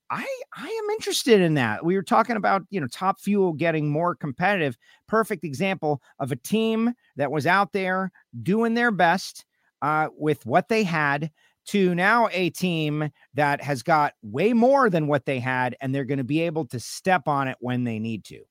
[0.10, 0.26] I
[0.56, 1.84] I am interested in that.
[1.84, 4.78] We were talking about, you know, top fuel getting more competitive.
[5.08, 8.12] Perfect example of a team that was out there
[8.44, 9.46] doing their best
[9.82, 11.32] uh, with what they had
[11.66, 16.06] to now a team that has got way more than what they had, and they're
[16.06, 18.42] going to be able to step on it when they need to.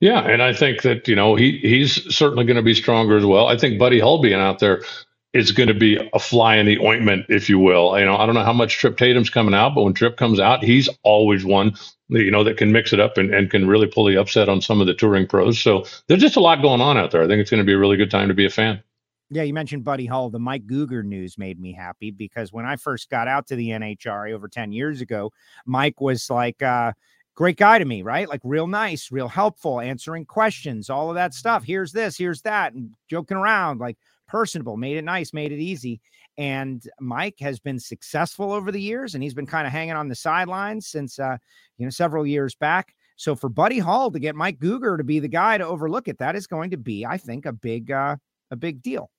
[0.00, 3.24] Yeah, and I think that you know he he's certainly going to be stronger as
[3.24, 3.48] well.
[3.48, 4.82] I think Buddy Hull being out there
[5.32, 7.98] is going to be a fly in the ointment, if you will.
[7.98, 10.40] You know, I don't know how much Tripp Tatum's coming out, but when Tripp comes
[10.40, 11.74] out, he's always one
[12.08, 14.60] you know that can mix it up and, and can really pull the upset on
[14.60, 15.60] some of the touring pros.
[15.60, 17.22] So there's just a lot going on out there.
[17.22, 18.82] I think it's going to be a really good time to be a fan.
[19.30, 20.30] Yeah, you mentioned Buddy Hull.
[20.30, 23.68] The Mike Guger news made me happy because when I first got out to the
[23.68, 25.32] NHRA over 10 years ago,
[25.66, 26.92] Mike was like, uh,
[27.34, 28.28] great guy to me, right?
[28.28, 31.62] Like real nice, real helpful, answering questions, all of that stuff.
[31.62, 36.00] Here's this, here's that, and joking around, like personable, made it nice, made it easy.
[36.38, 40.08] And Mike has been successful over the years, and he's been kind of hanging on
[40.08, 41.36] the sidelines since uh,
[41.76, 42.94] you know several years back.
[43.16, 46.18] So for Buddy Hull to get Mike Guger to be the guy to overlook it,
[46.18, 48.16] that is going to be, I think, a big uh,
[48.50, 49.10] a big deal.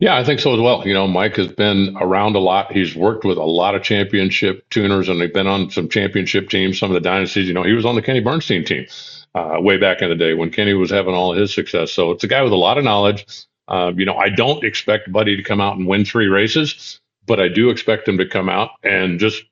[0.00, 0.86] Yeah, I think so as well.
[0.88, 2.72] You know, Mike has been around a lot.
[2.72, 6.78] He's worked with a lot of championship tuners, and they've been on some championship teams,
[6.78, 7.46] some of the dynasties.
[7.46, 8.86] You know, he was on the Kenny Bernstein team
[9.34, 11.92] uh, way back in the day when Kenny was having all his success.
[11.92, 13.26] So it's a guy with a lot of knowledge.
[13.68, 17.38] Uh, you know, I don't expect Buddy to come out and win three races, but
[17.38, 19.44] I do expect him to come out and just,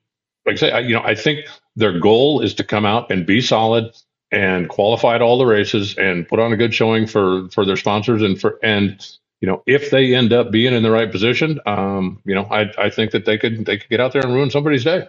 [0.47, 3.23] like I say, I, you know, I think their goal is to come out and
[3.23, 3.95] be solid
[4.31, 7.77] and qualify at all the races and put on a good showing for for their
[7.77, 8.99] sponsors and for and
[9.41, 12.71] you know, if they end up being in the right position, um, you know, I,
[12.77, 15.07] I think that they could they could get out there and ruin somebody's day.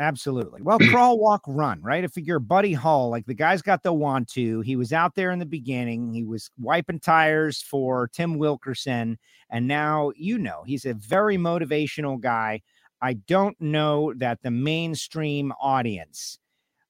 [0.00, 0.62] Absolutely.
[0.62, 2.04] Well, crawl, walk, run, right?
[2.04, 4.60] If you're Buddy Hull, like the guy's got the want to.
[4.60, 6.12] He was out there in the beginning.
[6.12, 9.18] He was wiping tires for Tim Wilkerson.
[9.50, 12.62] And now, you know, he's a very motivational guy.
[13.00, 16.38] I don't know that the mainstream audience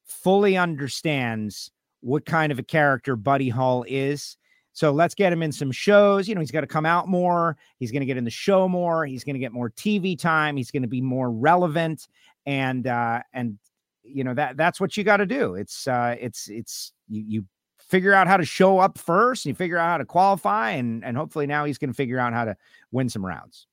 [0.05, 1.71] fully understands
[2.01, 4.37] what kind of a character Buddy Hull is.
[4.79, 6.29] So let's get him in some shows.
[6.29, 7.57] You know, he's got to come out more.
[7.81, 9.05] He's going to get in the show more.
[9.07, 10.57] He's going to get more TV time.
[10.57, 12.07] He's going to be more relevant.
[12.47, 13.59] And uh, and
[14.05, 15.57] you know that that's what you got to do.
[15.57, 17.45] It's uh, it's it's you, you
[17.81, 19.45] figure out how to show up first.
[19.45, 22.21] And you figure out how to qualify, and and hopefully now he's going to figure
[22.21, 22.57] out how to
[22.93, 23.67] win some rounds.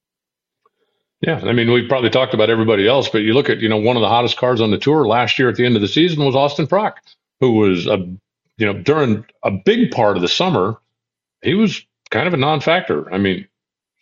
[1.21, 3.77] Yeah, I mean, we've probably talked about everybody else, but you look at, you know,
[3.77, 5.87] one of the hottest cars on the tour last year at the end of the
[5.87, 6.99] season was Austin Prock,
[7.39, 7.97] who was a,
[8.57, 10.77] you know, during a big part of the summer,
[11.45, 13.11] he was kind of a non-factor.
[13.13, 13.47] I mean,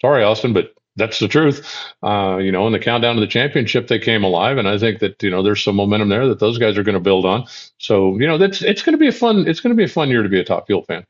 [0.01, 1.65] sorry, Austin, but that's the truth.
[2.03, 4.99] Uh, you know, in the countdown to the championship, they came alive, and I think
[4.99, 7.45] that you know there's some momentum there that those guys are going to build on.
[7.77, 9.89] So you know, that's it's going to be a fun it's going to be a
[9.89, 11.06] fun year to be a Top Fuel fan.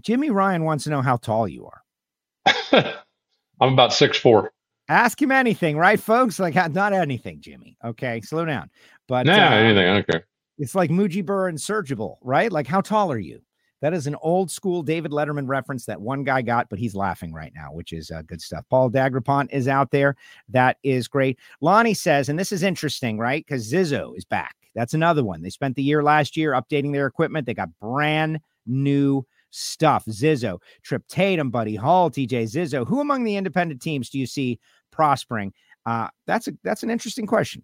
[0.00, 1.82] Jimmy Ryan wants to know how tall you are.
[3.60, 4.52] I'm about six four.
[4.88, 6.38] Ask him anything, right, folks?
[6.38, 7.76] Like not anything, Jimmy.
[7.84, 8.70] Okay, slow down.
[9.08, 9.88] But nah, uh, anything.
[9.88, 10.26] I don't care.
[10.58, 12.50] It's like Muji Mujibur and Sirajul, right?
[12.50, 13.42] Like, how tall are you?
[13.86, 17.32] That is an old school David Letterman reference that one guy got, but he's laughing
[17.32, 18.64] right now, which is uh, good stuff.
[18.68, 20.16] Paul Dagrapont is out there.
[20.48, 21.38] That is great.
[21.60, 23.46] Lonnie says, and this is interesting, right?
[23.46, 24.56] Because Zizzo is back.
[24.74, 25.40] That's another one.
[25.40, 27.46] They spent the year last year updating their equipment.
[27.46, 30.04] They got brand new stuff.
[30.06, 32.84] Zizzo, Tripp Tatum, Buddy Hull, TJ Zizzo.
[32.88, 34.58] Who among the independent teams do you see
[34.90, 35.52] prospering?
[35.86, 37.62] Uh, that's a that's an interesting question.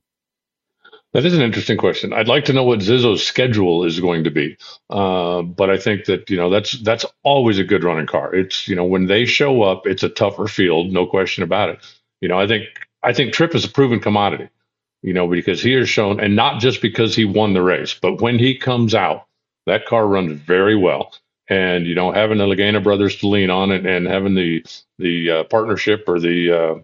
[1.13, 2.13] That is an interesting question.
[2.15, 4.57] I'd like to know what Zizzo's schedule is going to be,
[4.89, 8.35] uh, but I think that you know that's that's always a good running car.
[8.35, 11.81] It's you know when they show up, it's a tougher field, no question about it.
[12.23, 12.65] You know, I think
[13.03, 14.49] I think Tripp is a proven commodity.
[15.03, 18.23] You know, because he has shown, and not just because he won the race, but
[18.23, 19.27] when he comes out,
[19.67, 21.13] that car runs very well.
[21.49, 24.65] And you know, having the Lagana brothers to lean on, and, and having the
[24.99, 26.75] the uh, partnership or the uh,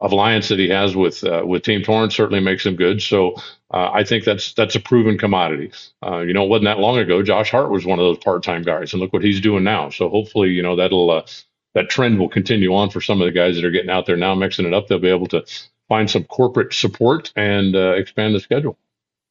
[0.00, 3.02] alliance that he has with uh, with Team Torrance certainly makes him good.
[3.02, 3.34] So
[3.72, 5.72] uh, I think that's that's a proven commodity.
[6.04, 7.22] Uh, you know, it wasn't that long ago.
[7.22, 9.90] Josh Hart was one of those part time guys, and look what he's doing now.
[9.90, 11.26] So hopefully, you know, that'll uh,
[11.74, 14.16] that trend will continue on for some of the guys that are getting out there
[14.16, 14.88] now, mixing it up.
[14.88, 15.44] They'll be able to
[15.88, 18.78] find some corporate support and uh, expand the schedule.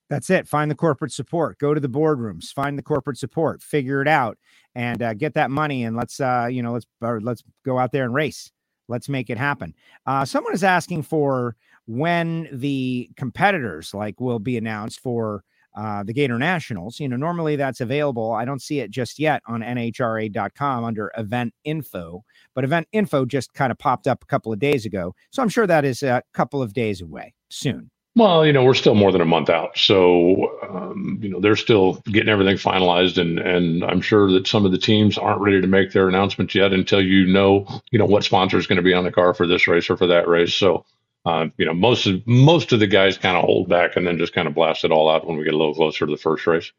[0.10, 0.48] That's it.
[0.48, 1.60] Find the corporate support.
[1.60, 2.54] Go to the boardrooms.
[2.54, 3.62] Find the corporate support.
[3.62, 4.38] Figure it out,
[4.74, 5.84] and uh, get that money.
[5.84, 8.52] And let's, uh, you know, let's let's go out there and race.
[8.88, 9.74] Let's make it happen.
[10.06, 15.44] Uh, someone is asking for when the competitors like will be announced for
[15.76, 17.00] uh, the Gator Nationals.
[17.00, 18.32] You know, normally that's available.
[18.32, 22.24] I don't see it just yet on NHRA.com under event info,
[22.56, 25.14] but event info just kind of popped up a couple of days ago.
[25.30, 27.92] So I'm sure that is a couple of days away soon.
[28.18, 31.56] Well, you know, we're still more than a month out, so um, you know they're
[31.56, 35.62] still getting everything finalized, and and I'm sure that some of the teams aren't ready
[35.62, 38.82] to make their announcements yet until you know, you know, what sponsor is going to
[38.82, 40.56] be on the car for this race or for that race.
[40.56, 40.84] So,
[41.28, 44.18] uh, you know, most of most of the guys kind of hold back and then
[44.18, 46.18] just kind of blast it all out when we get a little closer to the
[46.18, 46.72] first race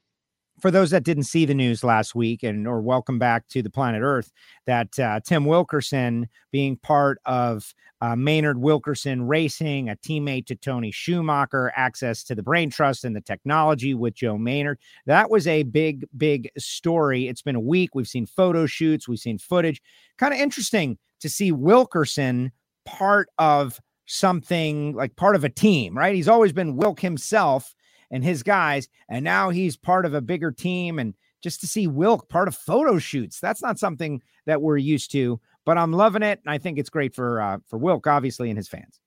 [0.60, 3.70] for those that didn't see the news last week and or welcome back to the
[3.70, 4.32] planet earth
[4.66, 10.90] that uh, tim wilkerson being part of uh, maynard wilkerson racing a teammate to tony
[10.90, 15.62] schumacher access to the brain trust and the technology with joe maynard that was a
[15.64, 19.82] big big story it's been a week we've seen photo shoots we've seen footage
[20.16, 22.52] kind of interesting to see wilkerson
[22.84, 27.74] part of something like part of a team right he's always been wilk himself
[28.10, 28.88] and his guys.
[29.08, 30.98] And now he's part of a bigger team.
[30.98, 35.12] And just to see Wilk part of photo shoots, that's not something that we're used
[35.12, 35.40] to.
[35.68, 38.56] But I'm loving it, and I think it's great for uh, for Wilk, obviously, and
[38.56, 39.00] his fans.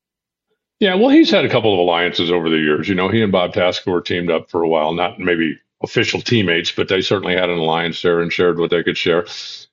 [0.80, 2.88] Yeah, well, he's had a couple of alliances over the years.
[2.88, 6.22] You know, he and Bob Tasca were teamed up for a while, not maybe official
[6.22, 9.26] teammates, but they certainly had an alliance there and shared what they could share.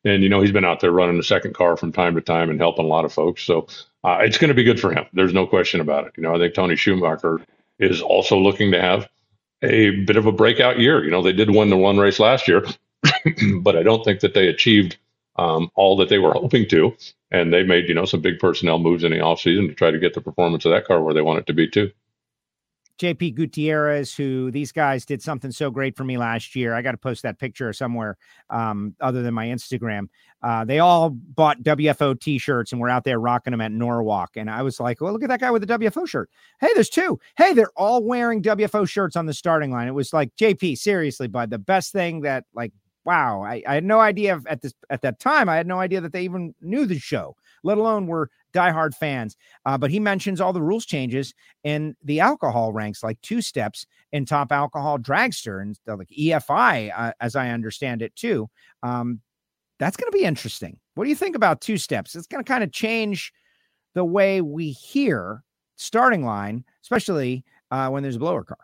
[0.07, 2.49] And you know, he's been out there running the second car from time to time
[2.49, 3.43] and helping a lot of folks.
[3.43, 3.67] So
[4.03, 5.05] uh, it's going to be good for him.
[5.13, 6.15] There's no question about it.
[6.17, 7.43] You know, I think Tony Schumacher
[7.79, 9.07] is also looking to have
[9.61, 11.05] a bit of a breakout year.
[11.05, 12.65] You know, they did win the one race last year,
[13.61, 14.97] but I don't think that they achieved
[15.39, 16.95] um, all that they were hoping to.
[17.31, 19.99] And they made, you know, some big personnel moves in the offseason to try to
[19.99, 21.91] get the performance of that car where they want it to be too.
[22.99, 26.75] JP Gutierrez, who these guys did something so great for me last year.
[26.75, 28.17] I got to post that picture somewhere
[28.51, 30.09] um, other than my Instagram.
[30.43, 34.37] Uh, they all bought WFO t-shirts and were out there rocking them at Norwalk.
[34.37, 36.29] And I was like, well, look at that guy with the WFO shirt.
[36.61, 37.21] Hey, there's two.
[37.37, 39.87] Hey, they're all wearing WFO shirts on the starting line.
[39.87, 42.73] It was like, JP, seriously, bud, the best thing that like,
[43.05, 45.49] wow, I, I had no idea at this at that time.
[45.49, 49.37] I had no idea that they even knew the show, let alone were diehard fans.
[49.65, 51.35] Uh, but he mentions all the rules changes
[51.65, 57.13] in the alcohol ranks, like two steps in top alcohol dragster and like EFI, uh,
[57.21, 58.49] as I understand it too.
[58.83, 59.21] Um,
[59.79, 60.79] that's going to be interesting.
[60.95, 62.17] What do you think about two steps?
[62.17, 63.33] It's going to kind of change
[63.95, 65.43] the way we hear
[65.77, 68.59] starting line, especially uh, when there's a blower car.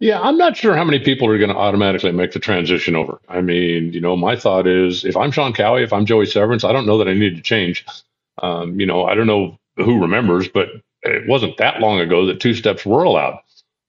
[0.00, 3.20] Yeah, I'm not sure how many people are going to automatically make the transition over.
[3.28, 6.64] I mean, you know, my thought is if I'm Shawn Cowie, if I'm Joey Severance,
[6.64, 7.86] I don't know that I need to change.
[8.42, 10.68] Um, you know, I don't know who remembers, but
[11.02, 13.38] it wasn't that long ago that two steps were allowed.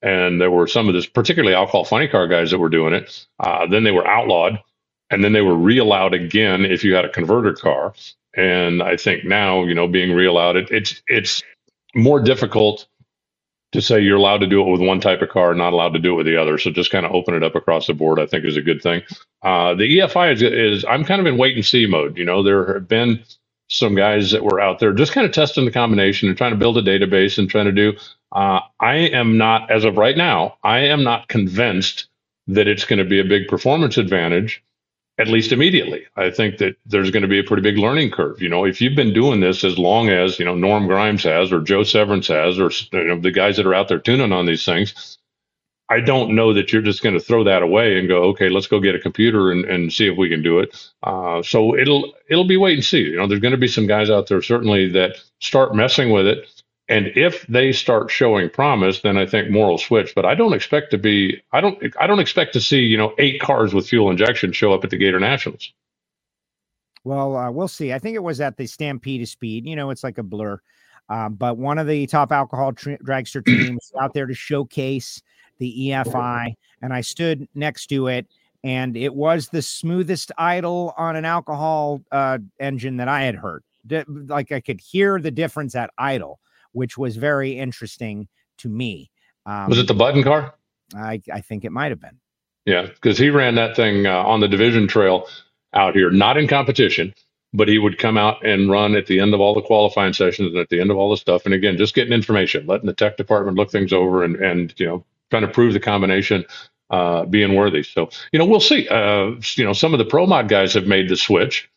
[0.01, 3.25] And there were some of this, particularly call funny car guys that were doing it.
[3.39, 4.59] Uh, then they were outlawed,
[5.09, 7.93] and then they were re-allowed again if you had a converter car.
[8.35, 11.41] And I think now, you know, being re-allowed, it, it's it's
[11.95, 12.87] more difficult
[13.75, 15.99] to say you're allowed to do it with one type of car, not allowed to
[15.99, 16.57] do it with the other.
[16.57, 18.81] So just kind of open it up across the board, I think, is a good
[18.81, 19.03] thing.
[19.43, 22.17] Uh, the EFI is, is I'm kind of in wait and see mode.
[22.17, 23.23] You know, there have been
[23.69, 26.57] some guys that were out there just kind of testing the combination and trying to
[26.57, 27.93] build a database and trying to do.
[28.31, 32.07] Uh, I am not, as of right now, I am not convinced
[32.47, 34.63] that it's going to be a big performance advantage,
[35.17, 36.05] at least immediately.
[36.15, 38.41] I think that there's going to be a pretty big learning curve.
[38.41, 41.51] You know, if you've been doing this as long as, you know, Norm Grimes has
[41.51, 44.45] or Joe Severance has or you know, the guys that are out there tuning on
[44.45, 45.17] these things,
[45.87, 48.67] I don't know that you're just going to throw that away and go, okay, let's
[48.67, 50.75] go get a computer and, and see if we can do it.
[51.03, 53.01] Uh, so it'll it'll be wait and see.
[53.01, 56.25] You know, there's going to be some guys out there certainly that start messing with
[56.25, 56.54] it,
[56.87, 60.13] and if they start showing promise, then I think more will switch.
[60.13, 63.13] But I don't expect to be I don't I don't expect to see you know
[63.17, 65.71] eight cars with fuel injection show up at the Gator Nationals.
[67.03, 67.93] Well, uh, we'll see.
[67.93, 69.67] I think it was at the Stampede of Speed.
[69.67, 70.59] You know, it's like a blur.
[71.09, 75.21] Um, but one of the top alcohol tra- dragster teams out there to showcase
[75.59, 78.27] the EFI, and I stood next to it,
[78.63, 83.63] and it was the smoothest idle on an alcohol uh, engine that I had heard.
[84.27, 86.39] like I could hear the difference at idle,
[86.75, 89.09] which was very interesting to me.
[89.45, 90.55] Um, was it the button car?
[90.95, 92.19] I, I think it might have been.
[92.65, 95.27] Yeah, because he ran that thing uh, on the division trail
[95.73, 97.13] out here, not in competition,
[97.53, 100.49] but he would come out and run at the end of all the qualifying sessions
[100.49, 101.45] and at the end of all the stuff.
[101.45, 104.85] And again, just getting information, letting the tech department look things over and, and you
[104.85, 106.45] know, trying to prove the combination
[106.89, 107.83] uh, being worthy.
[107.83, 108.87] So, you know, we'll see.
[108.87, 111.69] Uh, you know, some of the pro mod guys have made the switch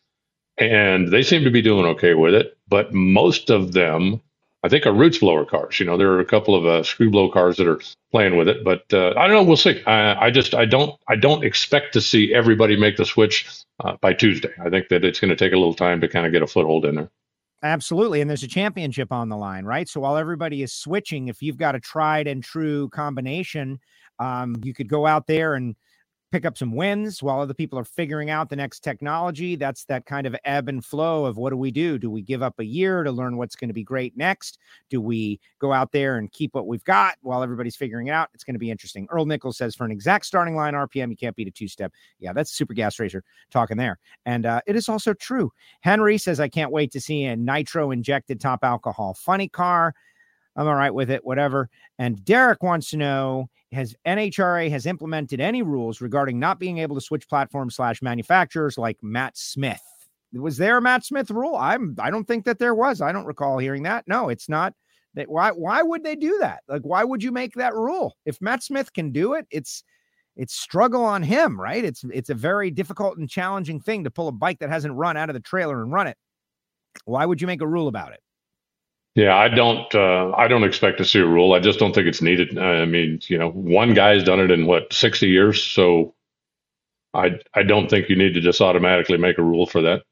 [0.57, 4.21] and they seem to be doing okay with it, but most of them
[4.63, 5.79] I think are roots blower cars.
[5.79, 7.79] You know, there are a couple of uh, screw blow cars that are
[8.11, 9.43] playing with it, but uh, I don't know.
[9.43, 9.81] We'll see.
[9.85, 13.47] I, I, just I don't I don't expect to see everybody make the switch
[13.79, 14.51] uh, by Tuesday.
[14.63, 16.47] I think that it's going to take a little time to kind of get a
[16.47, 17.09] foothold in there.
[17.61, 18.21] Absolutely.
[18.21, 19.87] And there's a championship on the line, right?
[19.87, 23.79] So while everybody is switching, if you've got a tried and true combination,
[24.17, 25.75] um, you could go out there and
[26.31, 29.55] pick up some wins while other people are figuring out the next technology.
[29.55, 31.97] That's that kind of ebb and flow of what do we do?
[31.97, 34.59] Do we give up a year to learn what's going to be great next?
[34.89, 38.29] Do we go out there and keep what we've got while everybody's figuring it out?
[38.33, 39.07] It's going to be interesting.
[39.09, 41.91] Earl Nichols says for an exact starting line RPM, you can't beat a two step.
[42.19, 43.99] Yeah, that's super gas racer talking there.
[44.25, 45.51] And uh, it is also true.
[45.81, 49.93] Henry says, I can't wait to see a nitro injected top alcohol funny car.
[50.59, 51.69] I'm all right with it, whatever.
[51.99, 56.95] And Derek wants to know has NHRA has implemented any rules regarding not being able
[56.95, 59.81] to switch platforms slash manufacturers like Matt Smith?
[60.33, 61.55] Was there a Matt Smith rule?
[61.55, 62.99] I'm I don't think that there was.
[62.99, 64.05] I don't recall hearing that.
[64.05, 64.73] No, it's not.
[65.13, 66.59] That why why would they do that?
[66.67, 68.17] Like why would you make that rule?
[68.25, 69.85] If Matt Smith can do it, it's
[70.35, 71.85] it's struggle on him, right?
[71.85, 75.15] It's it's a very difficult and challenging thing to pull a bike that hasn't run
[75.15, 76.17] out of the trailer and run it.
[77.05, 78.19] Why would you make a rule about it?
[79.15, 79.93] Yeah, I don't.
[79.93, 81.53] Uh, I don't expect to see a rule.
[81.53, 82.57] I just don't think it's needed.
[82.57, 86.13] I mean, you know, one guy's done it in what sixty years, so
[87.13, 90.03] I I don't think you need to just automatically make a rule for that.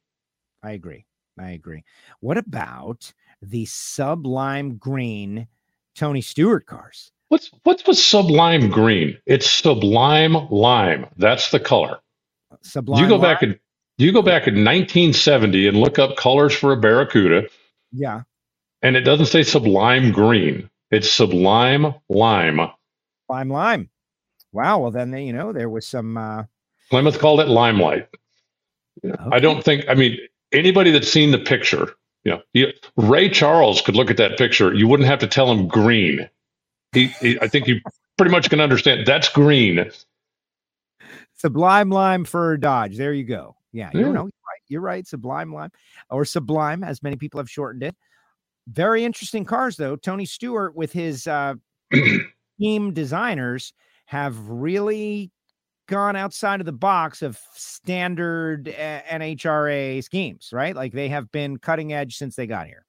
[0.63, 1.05] I agree.
[1.39, 1.83] I agree.
[2.19, 5.47] What about the sublime green
[5.95, 7.11] Tony Stewart cars?
[7.29, 9.17] What's what's with sublime green?
[9.25, 11.07] It's sublime lime.
[11.17, 11.99] That's the color.
[12.61, 13.03] Sublime.
[13.03, 13.21] You go lime?
[13.21, 13.59] back and
[13.97, 17.47] you go back in 1970 and look up colors for a Barracuda.
[17.91, 18.21] Yeah.
[18.81, 20.69] And it doesn't say sublime green.
[20.91, 22.61] It's sublime lime.
[23.29, 23.89] Lime lime.
[24.51, 24.79] Wow.
[24.79, 26.17] Well, then you know there was some.
[26.17, 26.43] Uh...
[26.89, 28.07] Plymouth called it limelight.
[29.03, 29.15] okay.
[29.31, 29.85] I don't think.
[29.89, 30.17] I mean,
[30.51, 34.73] anybody that's seen the picture, you know, he, Ray Charles could look at that picture.
[34.73, 36.29] You wouldn't have to tell him green.
[36.93, 37.81] He, he I think you
[38.17, 39.91] pretty much can understand that's green.
[41.35, 42.97] Sublime lime for Dodge.
[42.97, 43.55] There you go.
[43.71, 43.99] Yeah, yeah.
[43.99, 44.61] you know, you're right.
[44.69, 45.07] You're right.
[45.07, 45.71] Sublime lime,
[46.09, 47.95] or sublime, as many people have shortened it.
[48.67, 49.95] Very interesting cars, though.
[49.95, 51.55] Tony Stewart with his uh,
[52.59, 53.73] team designers
[54.05, 55.31] have really
[55.87, 60.75] gone outside of the box of standard uh, NHRA schemes, right?
[60.75, 62.85] Like they have been cutting edge since they got here.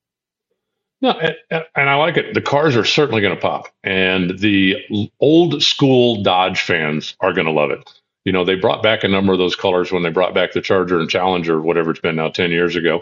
[1.01, 2.35] No, and, and I like it.
[2.35, 4.76] The cars are certainly going to pop, and the
[5.20, 7.89] old school Dodge fans are going to love it.
[8.24, 10.61] You know, they brought back a number of those colors when they brought back the
[10.61, 13.01] Charger and Challenger, whatever it's been now, 10 years ago.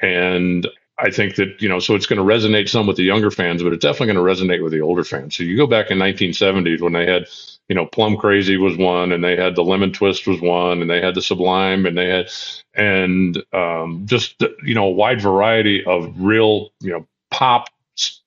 [0.00, 0.68] And
[1.02, 3.62] I think that, you know, so it's going to resonate some with the younger fans,
[3.62, 5.36] but it's definitely going to resonate with the older fans.
[5.36, 7.26] So you go back in 1970s when they had,
[7.68, 10.88] you know, Plum Crazy was one, and they had the Lemon Twist was one, and
[10.88, 12.30] they had the Sublime, and they had,
[12.74, 17.68] and um, just, you know, a wide variety of real, you know, pop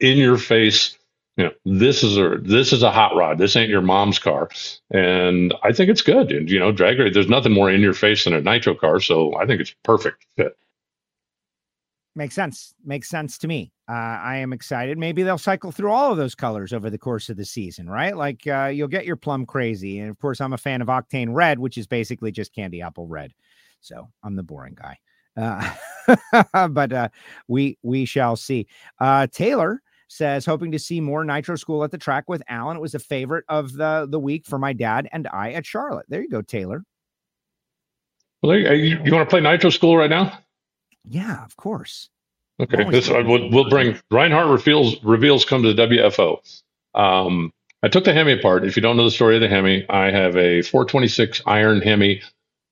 [0.02, 0.98] in your face.
[1.38, 3.38] You know, this is a this is a hot rod.
[3.38, 4.50] This ain't your mom's car,
[4.90, 6.32] and I think it's good.
[6.32, 7.14] And you know, drag race.
[7.14, 10.26] There's nothing more in your face than a nitro car, so I think it's perfect
[10.38, 10.58] fit.
[12.18, 12.74] Makes sense.
[12.86, 13.74] Makes sense to me.
[13.90, 14.98] Uh, I am excited.
[14.98, 18.16] Maybe they'll cycle through all of those colors over the course of the season, right?
[18.16, 21.34] Like uh, you'll get your plum crazy, and of course, I'm a fan of octane
[21.34, 23.34] red, which is basically just candy apple red.
[23.82, 24.98] So I'm the boring guy.
[25.36, 25.74] Uh,
[26.70, 27.10] but uh,
[27.50, 28.68] we we shall see.
[29.00, 32.78] Uh, Taylor says hoping to see more Nitro School at the track with Alan.
[32.78, 36.06] It was a favorite of the the week for my dad and I at Charlotte.
[36.08, 36.86] There you go, Taylor.
[38.42, 40.38] Well, you, you want to play Nitro School right now?
[41.08, 42.10] Yeah, of course.
[42.60, 46.40] Okay, this uh, we'll, we'll bring Reinhart reveals reveals come to the WFO.
[46.94, 47.52] Um,
[47.84, 48.66] I took the Hemi apart.
[48.66, 52.22] If you don't know the story of the Hemi, I have a 426 iron Hemi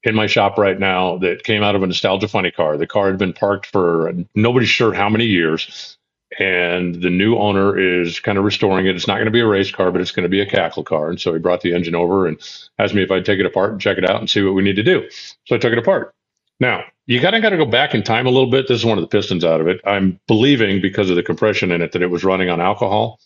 [0.04, 2.78] in my shop right now that came out of a nostalgia funny car.
[2.78, 5.98] The car had been parked for nobody's sure how many years,
[6.40, 8.96] and the new owner is kind of restoring it.
[8.96, 10.84] It's not going to be a race car, but it's going to be a cackle
[10.84, 11.10] car.
[11.10, 12.38] And so he brought the engine over and
[12.80, 14.64] asked me if I'd take it apart and check it out and see what we
[14.64, 15.10] need to do.
[15.46, 16.14] So I took it apart.
[16.60, 18.68] Now, you kind of got to go back in time a little bit.
[18.68, 19.82] This is one of the pistons out of it.
[19.86, 23.20] I'm believing because of the compression in it that it was running on alcohol.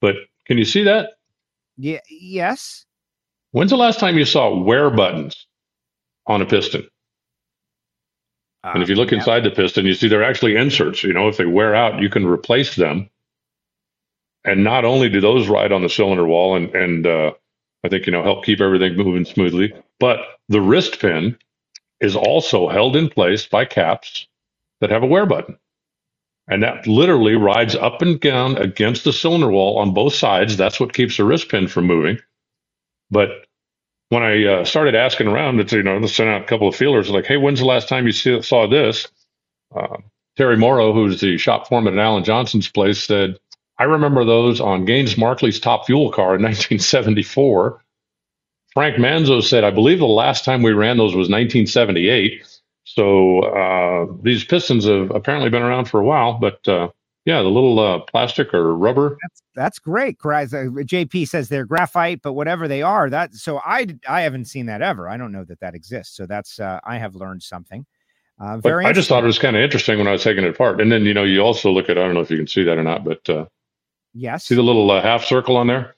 [0.00, 0.16] But
[0.46, 1.10] can you see that?
[1.76, 2.00] Yeah.
[2.08, 2.86] Yes.
[3.50, 5.46] When's the last time you saw wear buttons
[6.26, 6.88] on a piston?
[8.62, 9.18] Uh, and if you look yeah.
[9.18, 11.02] inside the piston, you see they're actually inserts.
[11.02, 13.10] You know, if they wear out, you can replace them.
[14.44, 17.32] And not only do those ride on the cylinder wall and and uh,
[17.82, 20.18] I think you know help keep everything moving smoothly, but
[20.48, 21.38] the wrist pin
[22.00, 24.26] is also held in place by caps
[24.80, 25.58] that have a wear button.
[26.48, 30.56] And that literally rides up and down against the cylinder wall on both sides.
[30.56, 32.18] That's what keeps the wrist pin from moving.
[33.10, 33.46] But
[34.10, 37.08] when I uh, started asking around, it's, you know, sent out a couple of feelers
[37.08, 39.08] like, hey, when's the last time you see, saw this?
[39.74, 39.96] Uh,
[40.36, 43.38] Terry Morrow, who's the shop foreman at Alan Johnson's place, said,
[43.78, 47.83] I remember those on Gaines Markley's top fuel car in 1974.
[48.74, 52.44] Frank Manzo said, I believe the last time we ran those was 1978.
[52.84, 56.88] So uh, these pistons have apparently been around for a while, but uh,
[57.24, 59.16] yeah, the little uh, plastic or rubber.
[59.22, 60.18] That's that's great.
[60.18, 64.82] JP says they're graphite, but whatever they are, that so I I haven't seen that
[64.82, 65.08] ever.
[65.08, 66.16] I don't know that that exists.
[66.16, 67.86] So that's uh, I have learned something.
[68.38, 68.84] Uh, very.
[68.84, 70.92] I just thought it was kind of interesting when I was taking it apart, and
[70.92, 72.76] then you know you also look at I don't know if you can see that
[72.76, 73.46] or not, but uh,
[74.12, 75.94] yes, see the little uh, half circle on there.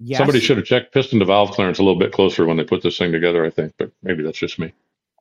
[0.00, 0.18] Yes.
[0.18, 2.82] Somebody should have checked piston to valve clearance a little bit closer when they put
[2.82, 3.44] this thing together.
[3.44, 4.72] I think, but maybe that's just me.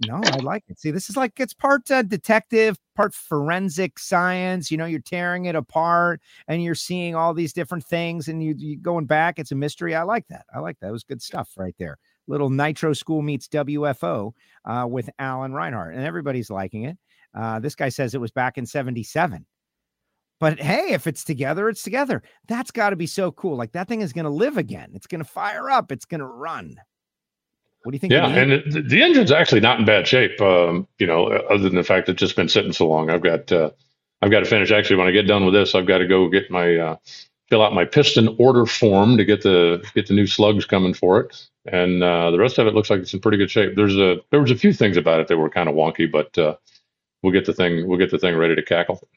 [0.08, 0.80] No, I like it.
[0.80, 4.72] See, this is like it's part uh, detective, part forensic science.
[4.72, 8.56] You know, you're tearing it apart and you're seeing all these different things, and you
[8.58, 9.38] you going back.
[9.38, 9.96] It's a mystery.
[9.96, 10.46] I like that.
[10.54, 10.90] I like that.
[10.90, 11.98] It was good stuff right there.
[12.28, 14.32] Little Nitro School meets WFO
[14.66, 16.98] uh, with Alan Reinhart, and everybody's liking it.
[17.36, 19.46] Uh, this guy says it was back in '77.
[20.44, 22.22] But hey, if it's together, it's together.
[22.50, 23.56] That's got to be so cool.
[23.56, 24.92] Like that thing is going to live again.
[24.94, 25.90] It's going to fire up.
[25.90, 26.76] It's going to run.
[27.84, 28.12] What do you think?
[28.12, 30.42] Yeah, and it, the engine's actually not in bad shape.
[30.42, 33.10] Um, you know, other than the fact that it's just been sitting so long.
[33.10, 33.70] I've got uh,
[34.22, 34.70] I've got to finish.
[34.70, 36.98] Actually, when I get done with this, I've got to go get my uh,
[37.48, 41.22] fill out my piston order form to get the get the new slugs coming for
[41.22, 41.48] it.
[41.72, 43.78] And uh, the rest of it looks like it's in pretty good shape.
[43.78, 46.38] There's a there was a few things about it that were kind of wonky, but
[46.38, 46.58] uh,
[47.22, 49.08] we'll get the thing we'll get the thing ready to cackle.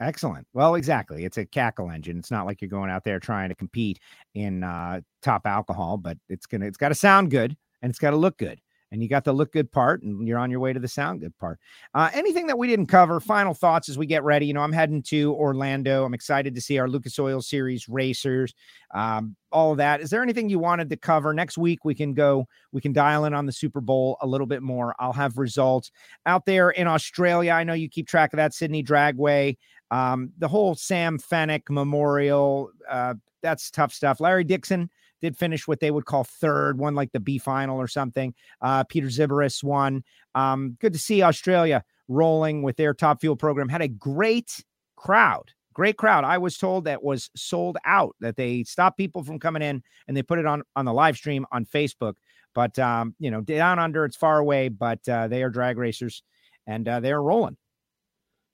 [0.00, 0.46] Excellent.
[0.54, 1.24] Well, exactly.
[1.24, 2.18] It's a cackle engine.
[2.18, 4.00] It's not like you're going out there trying to compete
[4.34, 8.10] in uh, top alcohol, but it's gonna it's got to sound good and it's got
[8.10, 8.60] to look good.
[8.92, 11.20] And you got the look good part, and you're on your way to the sound
[11.20, 11.60] good part.
[11.94, 13.20] Uh, anything that we didn't cover?
[13.20, 14.46] Final thoughts as we get ready.
[14.46, 16.04] You know, I'm heading to Orlando.
[16.04, 18.52] I'm excited to see our Lucas Oil Series racers.
[18.92, 20.00] Um, all of that.
[20.00, 21.84] Is there anything you wanted to cover next week?
[21.84, 22.48] We can go.
[22.72, 24.96] We can dial in on the Super Bowl a little bit more.
[24.98, 25.92] I'll have results
[26.26, 27.52] out there in Australia.
[27.52, 29.56] I know you keep track of that Sydney Dragway.
[29.90, 32.70] Um, the whole Sam Fenech Memorial.
[32.88, 34.20] Uh, that's tough stuff.
[34.20, 37.88] Larry Dixon did finish what they would call third, one like the B final or
[37.88, 38.34] something.
[38.60, 40.04] Uh, Peter Xiberras won.
[40.34, 43.68] Um, good to see Australia rolling with their top fuel program.
[43.68, 44.64] Had a great
[44.96, 45.52] crowd.
[45.72, 46.24] Great crowd.
[46.24, 50.16] I was told that was sold out, that they stopped people from coming in and
[50.16, 52.14] they put it on on the live stream on Facebook.
[52.54, 56.22] But um, you know, down under, it's far away, but uh, they are drag racers
[56.66, 57.56] and uh, they're rolling.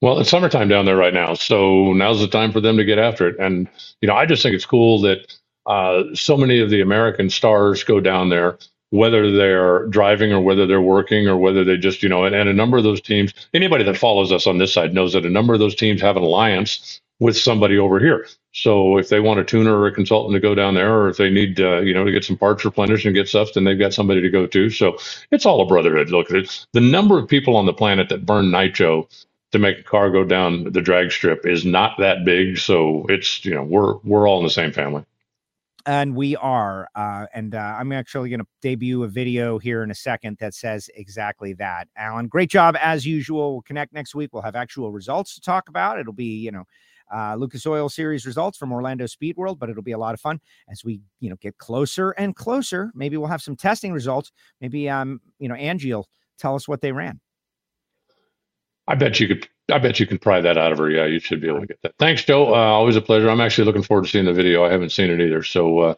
[0.03, 2.99] Well, it's summertime down there right now, so now's the time for them to get
[2.99, 3.37] after it.
[3.39, 3.69] And
[4.01, 5.35] you know, I just think it's cool that
[5.67, 8.59] uh, so many of the American stars go down there,
[8.91, 12.49] whether they're driving or whether they're working or whether they just, you know, and, and
[12.49, 15.31] a number of those teams, anybody that follows us on this side knows that a
[15.31, 18.29] number of those teams have an alliance with somebody over here.
[18.53, 21.17] So if they want a tuner or a consultant to go down there, or if
[21.17, 23.79] they need, uh, you know, to get some parts replenished and get stuff, then they've
[23.79, 24.71] got somebody to go to.
[24.71, 24.99] So
[25.31, 26.11] it's all a brotherhood.
[26.11, 29.09] Look, the number of people on the planet that burn nitro
[29.53, 32.59] to make a car go down the drag strip is not that big.
[32.59, 35.05] So it's, you know, we're we're all in the same family.
[35.87, 39.93] And we are uh, and uh, i'm actually going to debut a video here in
[39.93, 41.87] a second that says exactly that.
[41.97, 43.53] Alan great job as usual.
[43.53, 44.31] We'll connect next week.
[44.33, 46.01] We'll have actual results to talk about.
[46.01, 46.65] It'll be you know
[47.15, 50.21] uh, lucas oil series results from orlando speed world but it'll be a lot of
[50.21, 52.91] fun as we you know get closer and closer.
[52.97, 54.33] Maybe we'll have some testing results.
[54.61, 57.21] Maybe um you know angie will tell us what they ran
[58.89, 59.49] I bet you could.
[59.73, 60.91] I bet you can pry that out of her.
[60.91, 61.95] Yeah, you should be able to get that.
[61.99, 62.55] Thanks, Joe.
[62.55, 63.31] Uh, always a pleasure.
[63.31, 64.65] I'm actually looking forward to seeing the video.
[64.65, 65.43] I haven't seen it either.
[65.43, 65.95] So uh,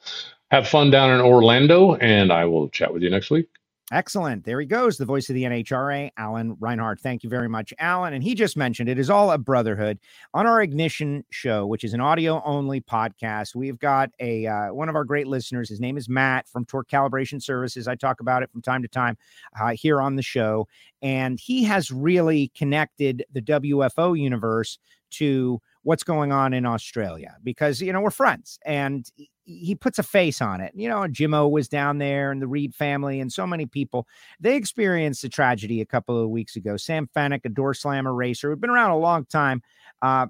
[0.51, 3.49] have fun down in Orlando, and I will chat with you next week.
[3.91, 4.45] Excellent.
[4.45, 7.01] There he goes, the voice of the NHRA, Alan Reinhart.
[7.01, 8.13] Thank you very much, Alan.
[8.13, 9.99] And he just mentioned it is all a brotherhood.
[10.35, 14.91] On our Ignition show, which is an audio only podcast, we've got a uh, one
[14.91, 15.71] of our great listeners.
[15.71, 17.89] His name is Matt from Torque Calibration Services.
[17.89, 19.17] I talk about it from time to time
[19.59, 20.69] uh, here on the show,
[21.01, 24.79] and he has really connected the WFO universe
[25.13, 29.11] to what's going on in Australia because you know we're friends and
[29.49, 30.73] he puts a face on it.
[30.75, 34.07] You know, Jimmo was down there and the Reed family and so many people.
[34.39, 36.77] They experienced a tragedy a couple of weeks ago.
[36.77, 39.63] Sam Fenech, a door slammer racer who'd been around a long time,
[40.03, 40.27] uh,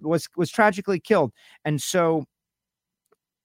[0.00, 1.32] was was tragically killed.
[1.64, 2.24] And so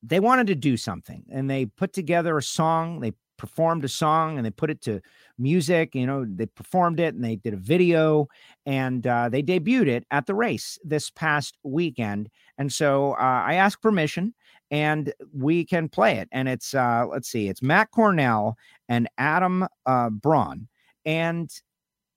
[0.02, 3.02] they wanted to do something and they put together a song.
[3.02, 5.02] They performed a song and they put it to
[5.40, 5.96] music.
[5.96, 8.28] You know, they performed it and they did a video
[8.68, 12.30] and uh, they debuted it at the race this past weekend.
[12.60, 14.36] And so uh, I asked permission
[14.70, 16.30] and we can play it.
[16.32, 18.56] And it's, uh, let's see, it's Matt Cornell
[18.88, 20.68] and Adam uh, Braun.
[21.06, 21.50] And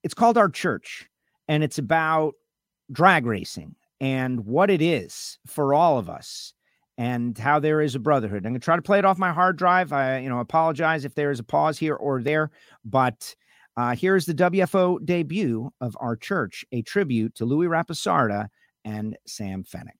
[0.03, 1.09] it's called Our Church.
[1.49, 2.35] and it's about
[2.91, 6.53] drag racing and what it is for all of us
[6.99, 8.38] and how there is a brotherhood.
[8.38, 9.93] I'm going to try to play it off my hard drive.
[9.93, 12.51] I, you know, apologize if there is a pause here or there,
[12.84, 13.34] but
[13.76, 18.49] uh, here's the WFO debut of our church, a tribute to Louis Rapisarda
[18.84, 19.93] and Sam Fenech.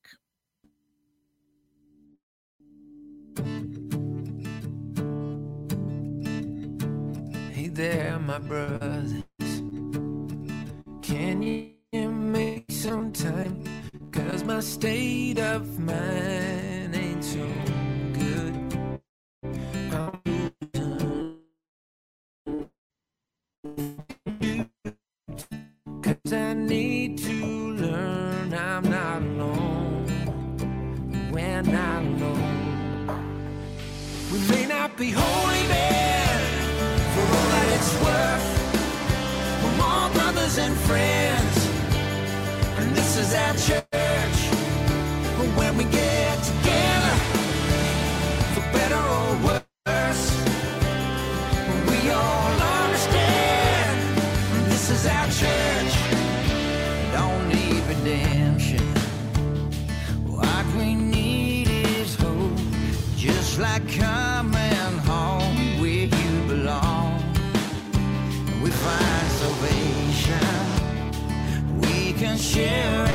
[7.53, 9.15] Hey there, my brothers.
[11.01, 13.65] Can you make some time?
[14.11, 16.82] Cause my state of mind
[17.33, 17.49] so
[18.13, 18.55] good.
[26.03, 27.47] Cause I need to
[27.85, 30.07] learn I'm not alone.
[31.33, 33.09] We're not alone.
[34.31, 36.41] We may not be holy men
[37.15, 38.47] for all that it's worth.
[39.63, 41.57] We're more brothers and friends.
[42.79, 43.82] And this is our church.
[63.53, 67.23] Just like coming home where you belong.
[68.63, 70.41] We find salvation.
[71.83, 73.12] We can share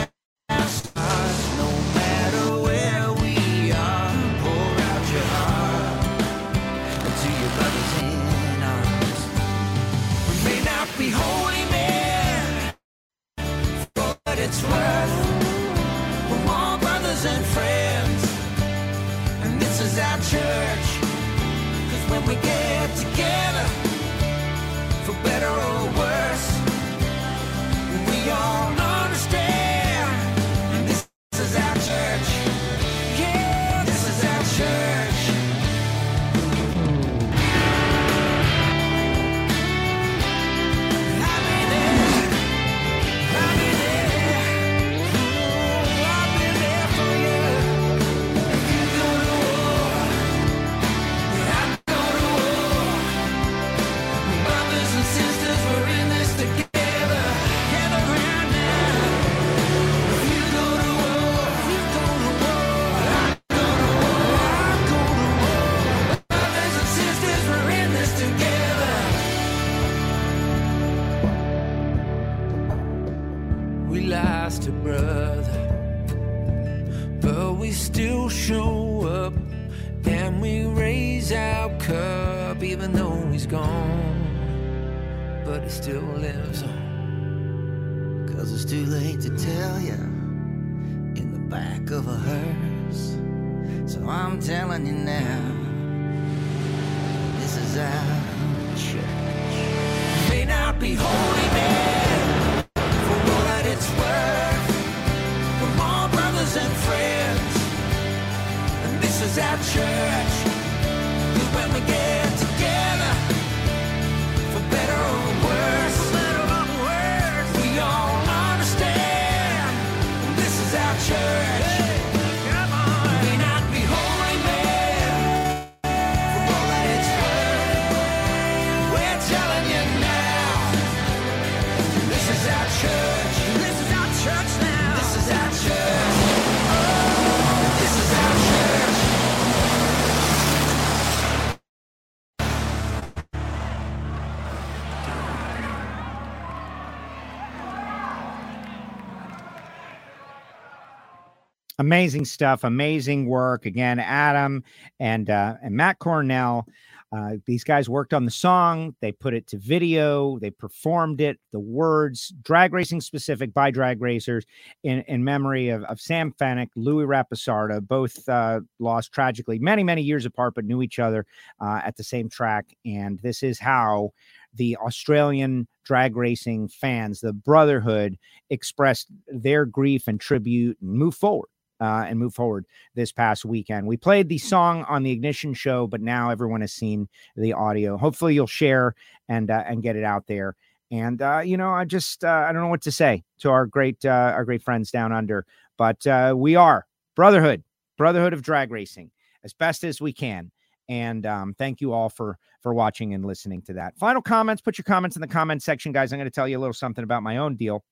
[151.79, 153.65] amazing stuff amazing work.
[153.65, 154.63] Again adam
[154.99, 156.67] and uh and matt cornell
[157.11, 158.95] uh these guys worked on the song.
[158.99, 160.39] They put it to video.
[160.39, 161.39] They performed it.
[161.51, 164.45] The words drag racing specific by drag racers
[164.83, 170.01] in in memory of, of sam fenech louis rapisarda both uh lost tragically many many
[170.01, 171.25] years apart but knew each other
[171.61, 172.65] uh at the same track.
[172.85, 174.11] And this is how
[174.55, 178.17] the Australian drag racing fans, the brotherhood,
[178.49, 181.49] expressed their grief and tribute and move forward
[181.79, 182.65] uh, and move forward
[182.95, 183.87] this past weekend.
[183.87, 187.97] We played the song on the Ignition show, but now everyone has seen the audio.
[187.97, 188.95] Hopefully, you'll share
[189.29, 190.55] and uh, and get it out there.
[190.91, 193.65] And uh, you know, I just uh, I don't know what to say to our
[193.65, 195.45] great uh, our great friends down under,
[195.77, 197.63] but uh, we are brotherhood,
[197.97, 199.11] brotherhood of drag racing,
[199.43, 200.51] as best as we can.
[200.89, 203.97] And um, thank you all for for watching and listening to that.
[203.97, 204.61] Final comments.
[204.61, 206.13] Put your comments in the comment section, guys.
[206.13, 207.83] I'm going to tell you a little something about my own deal.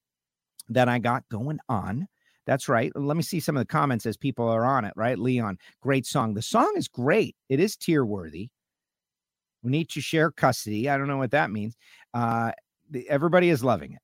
[0.68, 2.08] that I got going on.
[2.46, 2.92] That's right.
[2.94, 5.18] Let me see some of the comments as people are on it, right?
[5.18, 6.34] Leon, great song.
[6.34, 7.34] The song is great.
[7.48, 8.48] It is tier worthy.
[9.62, 10.88] We need to share custody.
[10.88, 11.76] I don't know what that means.
[12.14, 12.52] Uh,
[13.08, 13.98] everybody is loving it.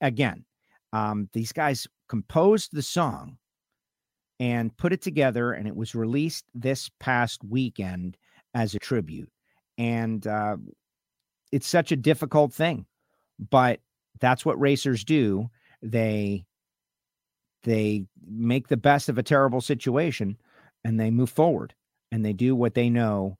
[0.00, 0.44] Again,
[0.92, 3.36] um, these guys composed the song
[4.38, 8.16] and put it together, and it was released this past weekend
[8.54, 9.28] as a tribute.
[9.76, 10.56] And uh,
[11.50, 12.86] it's such a difficult thing,
[13.50, 13.80] but
[14.20, 15.50] that's what racers do.
[15.82, 16.44] They
[17.62, 20.36] they make the best of a terrible situation
[20.84, 21.74] and they move forward
[22.12, 23.36] and they do what they know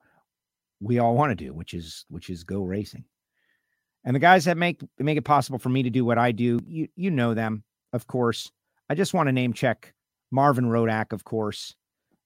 [0.81, 3.05] we all want to do, which is which is go racing.
[4.05, 6.61] And the guys that make make it possible for me to do what I do,
[6.67, 8.51] you you know them, of course.
[8.89, 9.93] I just want to name check
[10.31, 11.75] Marvin Rodak, of course.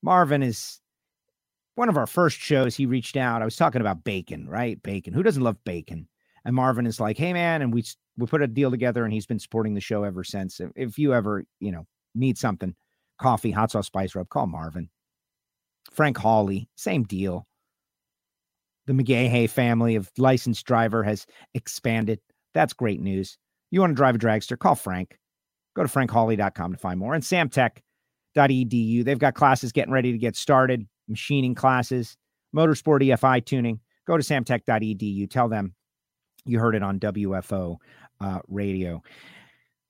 [0.02, 0.80] Marvin is
[1.74, 2.76] one of our first shows.
[2.76, 3.42] He reached out.
[3.42, 4.80] I was talking about bacon, right?
[4.82, 5.12] Bacon.
[5.12, 6.08] Who doesn't love bacon?
[6.44, 7.84] And Marvin is like, "Hey, man," and we
[8.16, 10.60] we put a deal together, and he's been supporting the show ever since.
[10.60, 12.74] If, if you ever, you know, need something,
[13.18, 14.88] coffee, hot sauce, spice rub, call Marvin.
[15.92, 17.46] Frank Hawley, same deal.
[18.86, 22.20] The McGahey family of licensed driver has expanded.
[22.52, 23.38] That's great news.
[23.70, 24.58] You want to drive a dragster?
[24.58, 25.18] Call Frank.
[25.74, 27.14] Go to frankhawley.com to find more.
[27.14, 29.04] And samtech.edu.
[29.04, 32.16] They've got classes getting ready to get started, machining classes,
[32.54, 33.80] motorsport EFI tuning.
[34.06, 35.28] Go to samtech.edu.
[35.30, 35.74] Tell them
[36.44, 37.78] you heard it on WFO
[38.20, 39.02] uh, radio.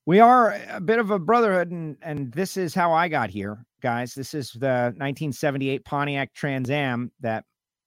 [0.07, 3.65] We are a bit of a brotherhood, and, and this is how I got here,
[3.81, 4.15] guys.
[4.15, 7.45] This is the 1978 Pontiac Trans Am that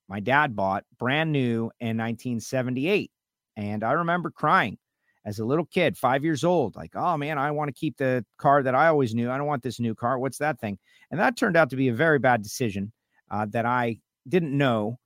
[0.07, 3.11] my dad bought brand new in 1978.
[3.55, 4.77] And I remember crying
[5.25, 8.25] as a little kid, five years old, like, oh man, I want to keep the
[8.37, 9.29] car that I always knew.
[9.29, 10.17] I don't want this new car.
[10.17, 10.79] What's that thing?
[11.11, 12.91] And that turned out to be a very bad decision
[13.29, 14.99] uh, that I didn't know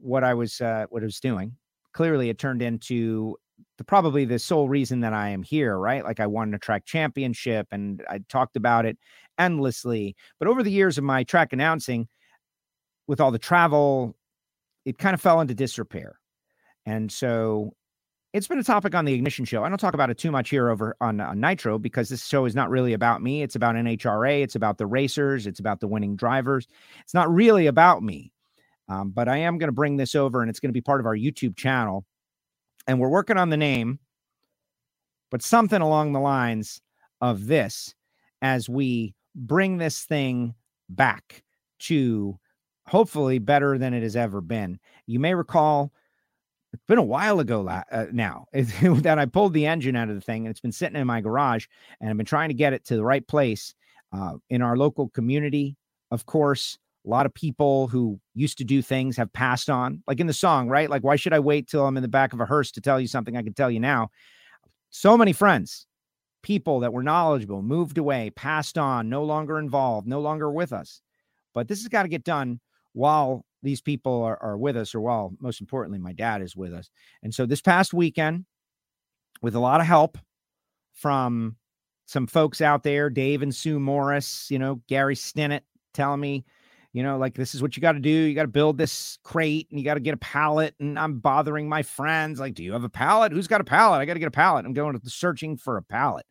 [0.00, 1.56] what I was uh, what I was doing.
[1.92, 3.36] Clearly, it turned into
[3.78, 6.04] the probably the sole reason that I am here, right?
[6.04, 8.98] Like I won a track championship and I talked about it
[9.38, 10.16] endlessly.
[10.38, 12.08] But over the years of my track announcing,
[13.06, 14.16] with all the travel,
[14.84, 16.18] it kind of fell into disrepair.
[16.86, 17.74] And so
[18.32, 19.62] it's been a topic on the Ignition Show.
[19.62, 22.44] I don't talk about it too much here over on, on Nitro because this show
[22.46, 23.42] is not really about me.
[23.42, 24.42] It's about NHRA.
[24.42, 25.46] It's about the racers.
[25.46, 26.66] It's about the winning drivers.
[27.00, 28.32] It's not really about me.
[28.88, 31.00] Um, but I am going to bring this over and it's going to be part
[31.00, 32.04] of our YouTube channel.
[32.86, 33.98] And we're working on the name,
[35.30, 36.80] but something along the lines
[37.20, 37.94] of this
[38.42, 40.54] as we bring this thing
[40.88, 41.42] back
[41.80, 42.38] to
[42.86, 44.78] hopefully better than it has ever been.
[45.06, 45.92] You may recall
[46.72, 50.20] it's been a while ago uh, now that I pulled the engine out of the
[50.20, 51.66] thing and it's been sitting in my garage
[52.00, 53.74] and I've been trying to get it to the right place
[54.12, 55.76] uh, in our local community.
[56.10, 60.20] Of course, a lot of people who used to do things have passed on, like
[60.20, 60.88] in the song, right?
[60.88, 62.98] Like, why should I wait till I'm in the back of a hearse to tell
[62.98, 64.08] you something I can tell you now?
[64.90, 65.86] So many friends,
[66.42, 71.02] people that were knowledgeable, moved away, passed on, no longer involved, no longer with us.
[71.52, 72.60] But this has got to get done
[72.92, 76.72] while these people are, are with us, or while most importantly, my dad is with
[76.72, 76.88] us.
[77.22, 78.44] And so this past weekend,
[79.42, 80.16] with a lot of help
[80.94, 81.56] from
[82.06, 86.44] some folks out there, Dave and Sue Morris, you know, Gary Stinnett telling me,
[86.94, 88.08] you know, like this is what you got to do.
[88.08, 90.76] You got to build this crate and you got to get a pallet.
[90.78, 93.32] And I'm bothering my friends, like, do you have a pallet?
[93.32, 94.00] Who's got a pallet?
[94.00, 94.64] I got to get a pallet.
[94.64, 96.24] I'm going to searching for a pallet.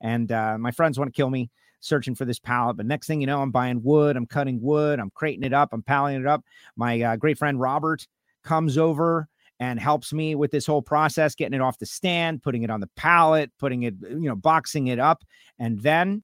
[0.00, 1.50] And uh, my friends want to kill me
[1.80, 2.76] searching for this pallet.
[2.76, 5.70] But next thing you know, I'm buying wood, I'm cutting wood, I'm crating it up,
[5.72, 6.44] I'm palleting it up.
[6.76, 8.06] My uh, great friend Robert
[8.44, 12.62] comes over and helps me with this whole process, getting it off the stand, putting
[12.62, 15.24] it on the pallet, putting it, you know, boxing it up.
[15.58, 16.22] And then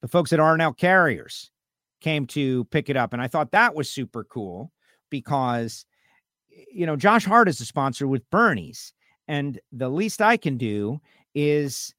[0.00, 1.50] the folks at R&L Carriers
[2.02, 3.12] came to pick it up.
[3.12, 4.72] And I thought that was super cool
[5.10, 5.86] because,
[6.70, 8.92] you know, Josh Hart is a sponsor with Burnyzz.
[9.28, 11.00] And the least I can do
[11.34, 11.94] is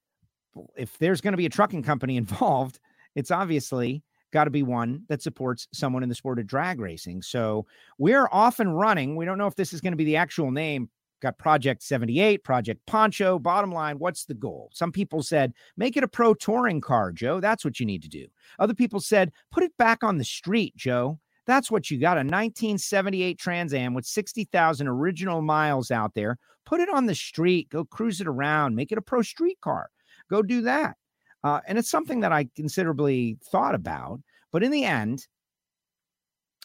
[0.76, 2.80] if there's going to be a trucking company involved,
[3.16, 7.22] it's obviously got to be one that supports someone in the sport of drag racing.
[7.22, 7.66] So
[7.98, 9.16] we're off and running.
[9.16, 10.90] We don't know if this is going to be the actual name.
[11.24, 13.40] Got Project 78, Project Poncho.
[13.40, 14.70] Bottom line, what's the goal?
[14.74, 17.40] Some people said, make it a pro touring car, Joe.
[17.40, 18.28] That's what you need to do.
[18.60, 21.20] Other people said, put it back on the street, Joe.
[21.46, 26.38] That's what you got a 1978 Trans Am with 60,000 original miles out there.
[26.66, 29.90] Put it on the street, go cruise it around, make it a pro street car
[30.30, 30.98] go do that.
[31.44, 34.22] Uh, and it's something that I considerably thought about.
[34.52, 35.28] But in the end,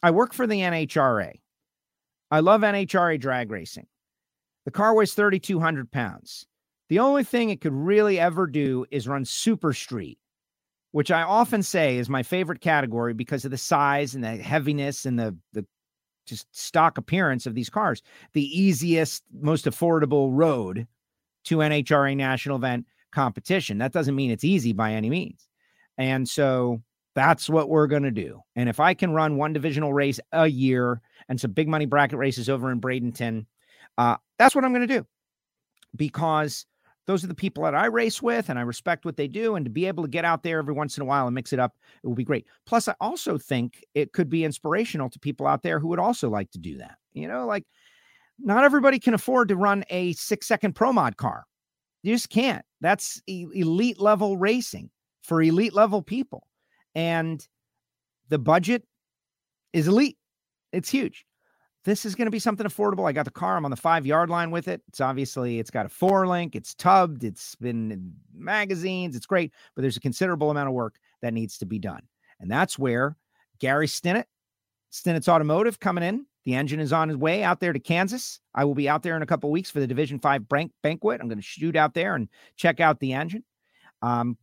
[0.02, 1.40] I work for the NHRA.
[2.30, 3.86] I love NHRA drag racing.
[4.68, 6.46] The car weighs 3,200 pounds.
[6.90, 10.18] The only thing it could really ever do is run super street,
[10.90, 15.06] which I often say is my favorite category because of the size and the heaviness
[15.06, 15.64] and the, the
[16.26, 18.02] just stock appearance of these cars.
[18.34, 20.86] The easiest, most affordable road
[21.44, 23.78] to NHRA national event competition.
[23.78, 25.48] That doesn't mean it's easy by any means.
[25.96, 26.82] And so
[27.14, 28.42] that's what we're going to do.
[28.54, 31.00] And if I can run one divisional race a year
[31.30, 33.46] and some big money bracket races over in Bradenton,
[33.98, 35.06] uh, that's what I'm going to do
[35.96, 36.64] because
[37.06, 39.56] those are the people that I race with and I respect what they do.
[39.56, 41.52] And to be able to get out there every once in a while and mix
[41.52, 42.46] it up, it will be great.
[42.64, 46.30] Plus, I also think it could be inspirational to people out there who would also
[46.30, 46.96] like to do that.
[47.12, 47.64] You know, like
[48.38, 51.44] not everybody can afford to run a six second pro mod car.
[52.02, 52.64] You just can't.
[52.80, 54.90] That's elite level racing
[55.22, 56.46] for elite level people.
[56.94, 57.46] And
[58.28, 58.84] the budget
[59.72, 60.16] is elite.
[60.72, 61.24] It's huge.
[61.88, 63.08] This is going to be something affordable.
[63.08, 63.56] I got the car.
[63.56, 64.82] I'm on the five yard line with it.
[64.88, 66.54] It's obviously it's got a four link.
[66.54, 67.24] It's tubbed.
[67.24, 69.16] It's been in magazines.
[69.16, 72.02] It's great, but there's a considerable amount of work that needs to be done,
[72.40, 73.16] and that's where
[73.58, 74.26] Gary Stinnett,
[74.92, 76.26] Stinnett's Automotive, coming in.
[76.44, 78.38] The engine is on his way out there to Kansas.
[78.54, 81.22] I will be out there in a couple weeks for the Division Five bank- banquet.
[81.22, 83.44] I'm going to shoot out there and check out the engine,
[84.02, 84.36] um,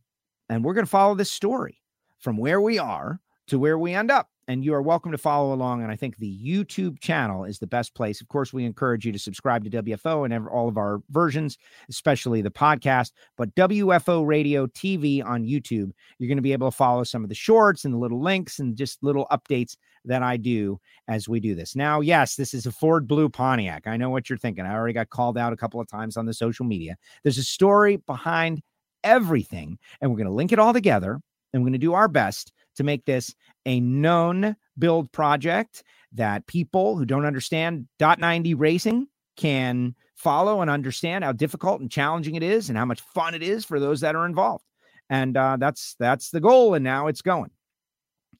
[0.48, 1.80] and we're going to follow this story
[2.18, 4.30] from where we are to where we end up.
[4.48, 5.82] And you are welcome to follow along.
[5.82, 8.20] And I think the YouTube channel is the best place.
[8.20, 12.42] Of course, we encourage you to subscribe to WFO and all of our versions, especially
[12.42, 13.10] the podcast.
[13.36, 17.28] But WFO Radio TV on YouTube, you're going to be able to follow some of
[17.28, 20.78] the shorts and the little links and just little updates that I do
[21.08, 21.74] as we do this.
[21.74, 23.88] Now, yes, this is a Ford Blue Pontiac.
[23.88, 24.64] I know what you're thinking.
[24.64, 26.94] I already got called out a couple of times on the social media.
[27.24, 28.62] There's a story behind
[29.02, 31.20] everything, and we're going to link it all together.
[31.52, 33.34] And we're going to do our best to make this
[33.66, 40.70] a known build project that people who don't understand dot 90 racing can follow and
[40.70, 44.00] understand how difficult and challenging it is and how much fun it is for those
[44.00, 44.64] that are involved.
[45.10, 47.50] And uh, that's that's the goal and now it's going.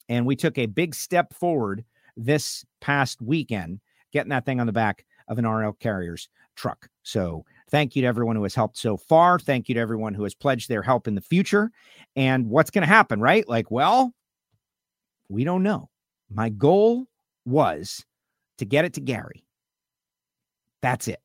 [0.09, 1.85] And we took a big step forward
[2.17, 3.81] this past weekend
[4.13, 6.89] getting that thing on the back of an rl carriers truck.
[7.03, 9.39] So thank you to everyone who has helped so far.
[9.39, 11.71] Thank you to everyone who has pledged their help in the future.
[12.15, 13.47] And what's going to happen right?
[13.49, 14.15] Like well
[15.29, 15.89] we don't know.
[16.31, 17.07] My goal
[17.45, 18.05] was
[18.59, 19.45] to get it to Gary.
[20.83, 21.21] That's it.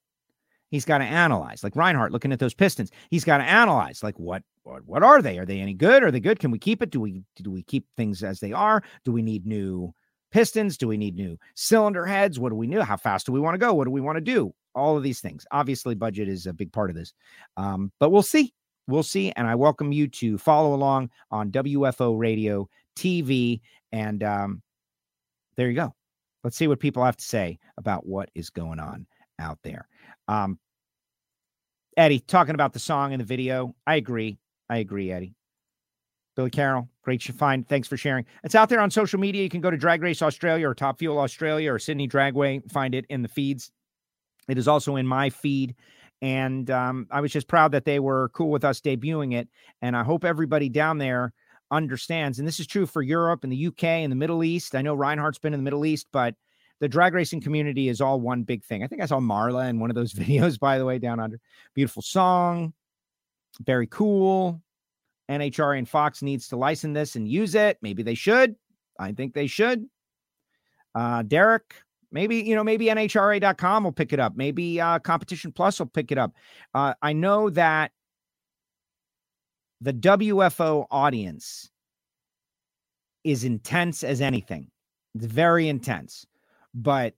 [0.70, 2.92] He's got to analyze, like Reinhart looking at those Pistons.
[3.10, 5.38] He's got to analyze, like what, what, what are they?
[5.38, 6.02] Are they any good?
[6.02, 6.40] Are they good?
[6.40, 6.92] Can we keep it?
[6.92, 8.82] Do we, do we keep things as they are?
[9.04, 9.94] Do we need new
[10.32, 10.78] pistons?
[10.78, 12.40] Do we need new cylinder heads?
[12.40, 12.82] What do we need?
[12.82, 13.74] How fast do we want to go?
[13.74, 14.54] What do we want to do?
[14.74, 15.46] All of these things.
[15.52, 17.12] Obviously, budget is a big part of this,
[17.58, 18.54] um, but we'll see.
[18.88, 19.34] We'll see.
[19.36, 23.60] And I welcome you to follow along on WFO Radio TV.
[23.92, 24.62] And um,
[25.58, 25.94] there you go.
[26.44, 29.06] Let's see what people have to say about what is going on
[29.40, 29.88] out there.
[30.28, 30.58] Um,
[31.98, 34.38] Eddie, talking about the song and the video, I agree.
[34.70, 35.36] I agree, Eddie.
[36.36, 37.68] Billy Carroll, great to find.
[37.68, 38.26] Thanks for sharing.
[38.44, 39.44] It's out there on social media.
[39.44, 42.96] You can go to Drag Race Australia or Top Fuel Australia or Sydney Dragway, find
[42.96, 43.72] it in the feeds.
[44.48, 45.76] It is also in my feed.
[46.22, 49.50] And um, I was just proud that they were cool with us debuting it.
[49.82, 51.34] And I hope everybody down there
[51.72, 54.76] understands, and this is true for Europe and the UK and the Middle East.
[54.76, 56.36] I know Reinhart's been in the Middle East, but
[56.80, 58.84] the drag racing community is all one big thing.
[58.84, 61.40] I think I saw Marla in one of those videos, by the way, down under.
[61.74, 62.74] Beautiful song,
[63.62, 64.62] very cool.
[65.30, 67.78] NHRA and Fox needs to license this and use it.
[67.82, 68.56] Maybe they should.
[69.00, 69.86] I think they should.
[70.94, 71.76] Uh, Derek,
[72.12, 74.36] maybe you know, maybe NHRA.com will pick it up.
[74.36, 76.34] Maybe uh, Competition Plus will pick it up.
[76.74, 77.92] Uh, I know that
[79.82, 81.70] the WFO audience
[83.24, 84.70] is intense as anything.
[85.16, 86.26] It's very intense.
[86.74, 87.16] But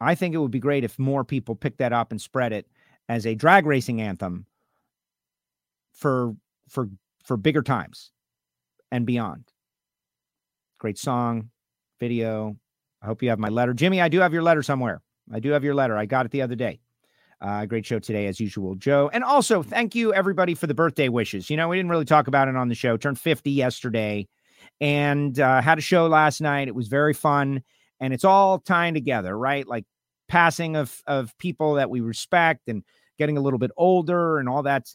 [0.00, 2.66] I think it would be great if more people pick that up and spread it
[3.08, 4.46] as a drag racing anthem
[5.92, 6.34] for
[6.68, 6.88] for
[7.24, 8.10] for bigger times
[8.90, 9.44] and beyond.
[10.78, 11.50] Great song,
[11.98, 12.56] video.
[13.02, 13.74] I hope you have my letter.
[13.74, 15.02] Jimmy, I do have your letter somewhere.
[15.32, 15.96] I do have your letter.
[15.96, 16.80] I got it the other day.
[17.40, 19.10] Uh, great show today, as usual, Joe.
[19.12, 21.48] And also, thank you everybody for the birthday wishes.
[21.48, 22.96] You know, we didn't really talk about it on the show.
[22.96, 24.26] Turned 50 yesterday
[24.80, 26.66] and uh, had a show last night.
[26.66, 27.62] It was very fun.
[28.00, 29.66] And it's all tying together, right?
[29.66, 29.84] Like
[30.28, 32.82] passing of, of people that we respect and
[33.18, 34.88] getting a little bit older and all that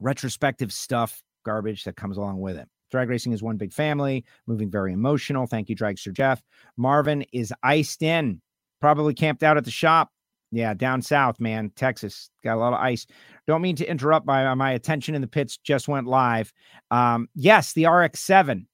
[0.00, 2.68] retrospective stuff, garbage that comes along with it.
[2.90, 5.46] Drag racing is one big family, moving very emotional.
[5.46, 6.42] Thank you, Dragster Jeff.
[6.76, 8.40] Marvin is iced in,
[8.80, 10.10] probably camped out at the shop
[10.52, 13.06] yeah, down south, man, Texas got a lot of ice.
[13.46, 16.52] Don't mean to interrupt my my attention in the pits just went live.
[16.90, 18.66] Um, yes, the RX-7.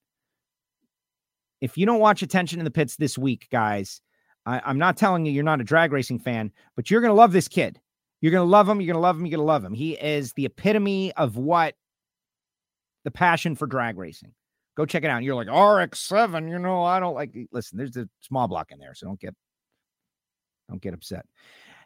[1.60, 4.00] If you don't watch Attention in the Pits this week, guys,
[4.46, 7.32] I, I'm not telling you you're not a drag racing fan, but you're gonna love
[7.32, 7.80] this kid.
[8.20, 8.80] You're gonna love him.
[8.80, 9.26] You're gonna love him.
[9.26, 9.74] You're gonna love him.
[9.74, 11.74] He is the epitome of what
[13.04, 14.32] the passion for drag racing.
[14.76, 15.22] Go check it out.
[15.22, 16.48] You're like RX-7.
[16.48, 17.36] You know, I don't like.
[17.50, 19.34] Listen, there's a small block in there, so don't get
[20.68, 21.26] don't get upset.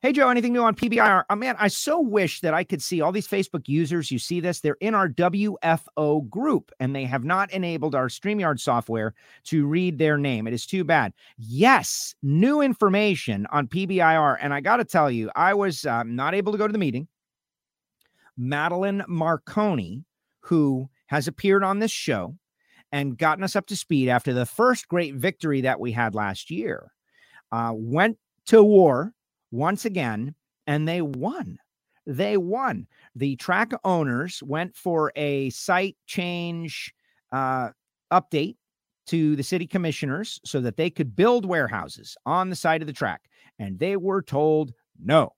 [0.02, 1.26] Hey, Joe, anything new on PBIR?
[1.30, 4.10] Oh, man, I so wish that I could see all these Facebook users.
[4.10, 4.58] You see this?
[4.58, 9.98] They're in our WFO group and they have not enabled our StreamYard software to read
[9.98, 10.48] their name.
[10.48, 11.12] It is too bad.
[11.38, 14.38] Yes, new information on PBIR.
[14.40, 16.80] And I got to tell you, I was um, not able to go to the
[16.80, 17.06] meeting.
[18.36, 20.04] Madeline Marconi,
[20.40, 22.34] who has appeared on this show
[22.90, 26.50] and gotten us up to speed after the first great victory that we had last
[26.50, 26.90] year,
[27.52, 29.14] uh, went to war
[29.52, 30.34] once again,
[30.66, 31.58] and they won.
[32.06, 32.88] They won.
[33.14, 36.92] The track owners went for a site change
[37.30, 37.68] uh,
[38.12, 38.56] update
[39.06, 42.92] to the city commissioners so that they could build warehouses on the side of the
[42.92, 43.22] track.
[43.58, 44.72] And they were told
[45.02, 45.32] no.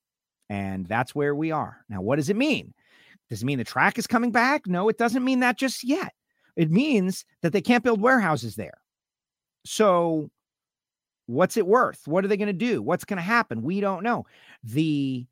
[0.49, 1.85] And that's where we are.
[1.89, 2.73] Now, what does it mean?
[3.31, 4.67] Does it mean the track is coming back?
[4.67, 6.13] No, it doesn't mean that just yet.
[6.57, 8.79] It means that they can't build warehouses there.
[9.65, 10.31] So
[11.27, 12.07] What's it worth?
[12.07, 12.83] What are they going to do?
[12.83, 13.63] What's going to happen?
[13.63, 14.27] We don't know.
[14.63, 15.27] The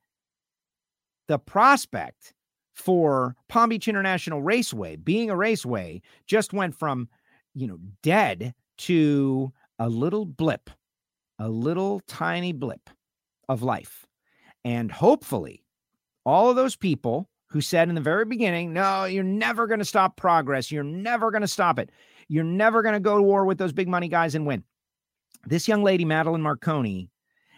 [1.29, 2.35] the prospect
[2.75, 7.09] for Palm Beach International Raceway being a raceway just went from,
[7.55, 10.71] you know, dead to a little blip,
[11.39, 12.91] a little tiny blip
[13.49, 14.07] of life.
[14.65, 15.65] And hopefully,
[16.25, 19.85] all of those people who said in the very beginning, no, you're never going to
[19.85, 20.71] stop progress.
[20.71, 21.91] You're never going to stop it.
[22.29, 24.65] You're never going to go to war with those big money guys and win.
[25.47, 27.11] This young lady, Madeline Marconi,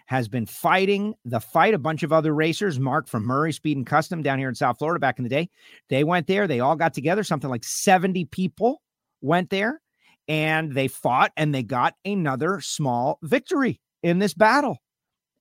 [0.06, 1.74] has been fighting the fight.
[1.74, 4.78] A bunch of other racers, Mark from Murray Speed and Custom down here in South
[4.78, 5.48] Florida back in the day,
[5.88, 6.46] they went there.
[6.46, 7.24] They all got together.
[7.24, 8.82] Something like 70 people
[9.20, 9.80] went there
[10.28, 14.78] and they fought and they got another small victory in this battle.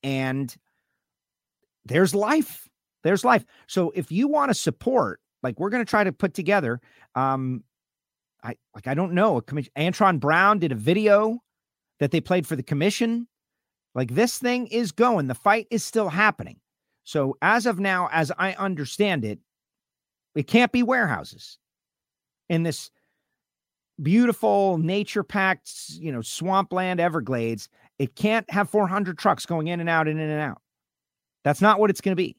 [0.02, 0.54] And
[1.86, 2.68] there's life.
[3.04, 3.46] There's life.
[3.68, 6.80] So if you want to support, like we're going to try to put together,
[7.16, 7.64] um,
[8.42, 9.42] I like I don't know.
[9.42, 11.40] Antron Brown did a video
[12.04, 13.26] that they played for the commission.
[13.96, 16.60] Like this thing is going, the fight is still happening.
[17.06, 19.40] So, as of now, as I understand it,
[20.36, 21.60] it can't be warehouses
[22.50, 22.92] in this
[24.02, 27.70] beautiful nature packed, you know, swampland Everglades.
[28.00, 30.62] It can't have 400 trucks going in and out and in and out.
[31.46, 32.36] That's not what it's going to be.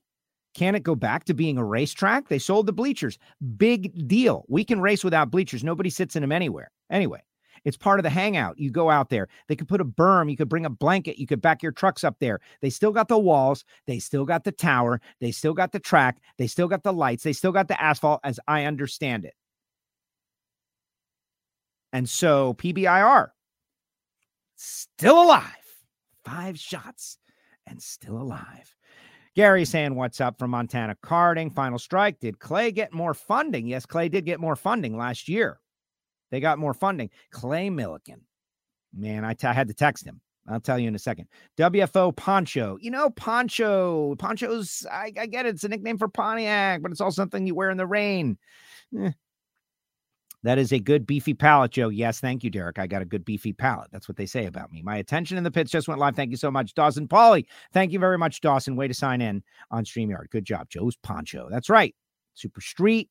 [0.52, 2.28] Can it go back to being a racetrack?
[2.28, 3.18] They sold the bleachers.
[3.56, 4.44] Big deal.
[4.46, 5.64] We can race without bleachers.
[5.64, 6.70] Nobody sits in them anywhere.
[6.90, 7.22] Anyway,
[7.64, 8.58] it's part of the hangout.
[8.58, 9.28] You go out there.
[9.48, 10.30] They could put a berm.
[10.30, 11.18] You could bring a blanket.
[11.18, 12.40] You could back your trucks up there.
[12.60, 13.64] They still got the walls.
[13.86, 15.00] They still got the tower.
[15.20, 16.18] They still got the track.
[16.36, 17.22] They still got the lights.
[17.22, 19.34] They still got the asphalt, as I understand it.
[21.92, 23.28] And so PBIR,
[24.56, 25.44] still alive.
[26.24, 27.18] Five shots
[27.66, 28.74] and still alive.
[29.36, 31.54] Gary saying, What's up from Montana Karting?
[31.54, 32.20] Final strike.
[32.20, 33.66] Did Clay get more funding?
[33.66, 35.60] Yes, Clay did get more funding last year.
[36.34, 37.10] They got more funding.
[37.30, 38.18] Clay Millican,
[38.92, 40.20] Man, I, t- I had to text him.
[40.48, 41.28] I'll tell you in a second.
[41.56, 42.76] WFO Poncho.
[42.80, 44.16] You know, Poncho.
[44.16, 45.50] Poncho's, I, I get it.
[45.50, 48.36] It's a nickname for Pontiac, but it's also something you wear in the rain.
[48.98, 49.12] Eh.
[50.42, 51.88] That is a good beefy palate, Joe.
[51.88, 52.80] Yes, thank you, Derek.
[52.80, 53.90] I got a good beefy palate.
[53.92, 54.82] That's what they say about me.
[54.82, 56.16] My attention in the pits just went live.
[56.16, 57.46] Thank you so much, Dawson Pauly.
[57.72, 58.74] Thank you very much, Dawson.
[58.74, 60.30] Way to sign in on StreamYard.
[60.30, 61.46] Good job, Joe's Poncho.
[61.48, 61.94] That's right.
[62.34, 63.08] Super Street.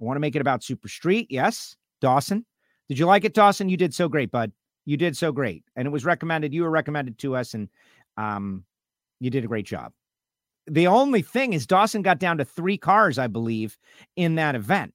[0.00, 1.26] I want to make it about Super Street.
[1.30, 1.76] Yes.
[2.04, 2.44] Dawson.
[2.88, 3.70] Did you like it, Dawson?
[3.70, 4.52] You did so great, bud.
[4.84, 5.64] You did so great.
[5.74, 6.52] And it was recommended.
[6.52, 7.70] You were recommended to us, and
[8.18, 8.64] um,
[9.20, 9.90] you did a great job.
[10.66, 13.78] The only thing is, Dawson got down to three cars, I believe,
[14.16, 14.92] in that event.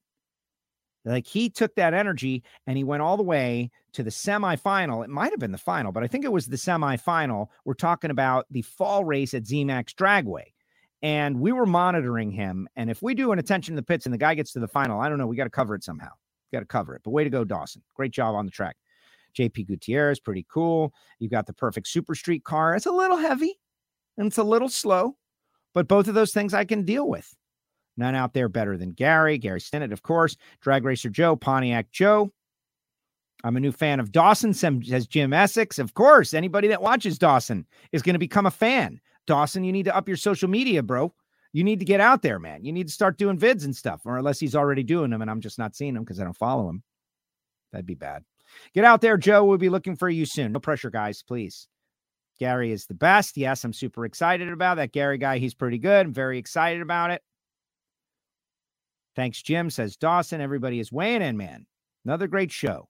[1.04, 5.04] Like he took that energy and he went all the way to the semifinal.
[5.04, 7.48] It might have been the final, but I think it was the semifinal.
[7.66, 10.54] We're talking about the fall race at ZMAX Dragway.
[11.02, 12.68] And we were monitoring him.
[12.76, 14.68] And if we do an attention to the pits and the guy gets to the
[14.68, 16.12] final, I don't know, we got to cover it somehow.
[16.52, 17.02] Got to cover it.
[17.04, 17.82] But way to go, Dawson.
[17.96, 18.76] Great job on the track.
[19.38, 20.94] JP Gutierrez, pretty cool.
[21.20, 22.76] You've got the perfect super street car.
[22.76, 23.60] It's a little heavy
[24.18, 25.16] and it's a little slow,
[25.74, 27.34] but both of those things I can deal with.
[27.98, 29.38] None out there better than Gary.
[29.38, 30.36] Gary Stinnett, of course.
[30.62, 32.32] Drag Racer Joe, Pontiac Joe.
[33.44, 35.80] I'm a new fan of Dawson, says Jim Essex.
[35.80, 39.00] Of course, anybody that watches Dawson is going to become a fan.
[39.28, 41.14] Dawson, you need to up your social media, bro
[41.54, 42.64] you need to get out there, man.
[42.64, 45.32] You need to start doing vids and stuff, or unless he's already doing them and
[45.32, 46.84] I'm just not seeing them because I don't follow him.
[47.72, 48.24] That'd be bad.
[48.74, 49.46] Get out there, Joe.
[49.46, 50.52] We'll be looking for you soon.
[50.52, 51.68] No pressure, guys, please.
[52.40, 53.38] Gary is the best.
[53.38, 55.38] Yes, I'm super excited about that Gary guy.
[55.38, 56.06] He's pretty good.
[56.08, 57.22] I'm very excited about it.
[59.16, 60.40] Thanks, Jim, says Dawson.
[60.40, 61.66] Everybody is weighing in, man.
[62.06, 62.88] Another great show.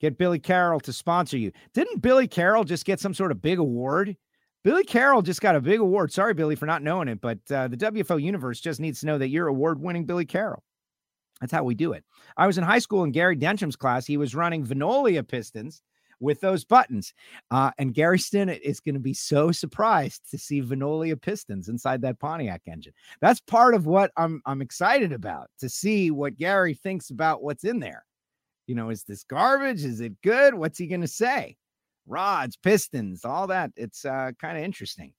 [0.00, 1.52] Get Billy Carroll to sponsor you.
[1.72, 4.16] Didn't Billy Carroll just get some sort of big award?
[4.64, 6.10] Billy Carroll just got a big award.
[6.10, 9.18] Sorry, Billy, for not knowing it, but uh, the WFO universe just needs to know
[9.18, 10.62] that you're award winning Billy Carroll.
[11.40, 12.04] That's how we do it.
[12.36, 14.06] I was in high school in Gary Dencham's class.
[14.06, 15.82] He was running Venolia Pistons
[16.20, 17.12] with those buttons.
[17.50, 22.00] Uh, and Gary Stinnett is going to be so surprised to see Venolia pistons inside
[22.02, 22.94] that Pontiac engine.
[23.20, 27.64] That's part of what I'm I'm excited about to see what Gary thinks about what's
[27.64, 28.04] in there.
[28.66, 29.84] You know, is this garbage?
[29.84, 30.54] Is it good?
[30.54, 31.56] What's he going to say?
[32.06, 33.70] Rods, pistons, all that.
[33.76, 35.12] It's uh, kind of interesting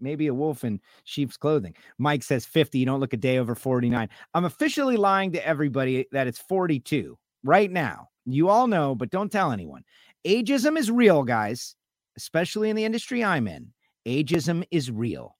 [0.00, 1.74] maybe a wolf in sheep's clothing.
[1.98, 2.78] Mike says 50.
[2.78, 4.08] You don't look a day over 49.
[4.34, 8.08] I'm officially lying to everybody that it's 42 right now.
[8.24, 9.82] You all know, but don't tell anyone.
[10.26, 11.76] Ageism is real, guys,
[12.16, 13.72] especially in the industry I'm in.
[14.06, 15.36] Ageism is real.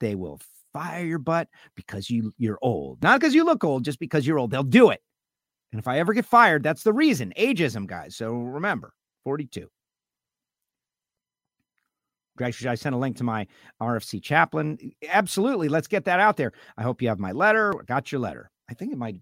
[0.00, 0.40] They will
[0.72, 3.02] fire your butt because you you're old.
[3.02, 4.50] Not because you look old, just because you're old.
[4.50, 5.00] They'll do it.
[5.72, 7.32] And if I ever get fired, that's the reason.
[7.38, 8.16] Ageism, guys.
[8.16, 8.92] So remember,
[9.24, 9.68] 42.
[12.40, 13.46] Actually, I sent a link to my
[13.80, 14.78] RFC chaplain.
[15.08, 15.68] Absolutely.
[15.68, 16.52] Let's get that out there.
[16.76, 17.72] I hope you have my letter.
[17.86, 18.50] Got your letter.
[18.68, 19.16] I think it might,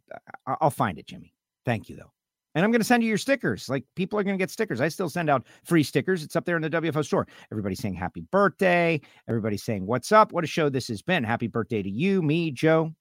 [0.46, 1.34] uh, I'll find it, Jimmy.
[1.64, 2.12] Thank you, though.
[2.54, 3.68] And I'm going to send you your stickers.
[3.68, 4.80] Like people are going to get stickers.
[4.80, 6.22] I still send out free stickers.
[6.22, 7.26] It's up there in the WFO store.
[7.50, 9.00] Everybody's saying happy birthday.
[9.28, 10.32] Everybody's saying what's up.
[10.32, 11.24] What a show this has been.
[11.24, 12.92] Happy birthday to you, me, Joe.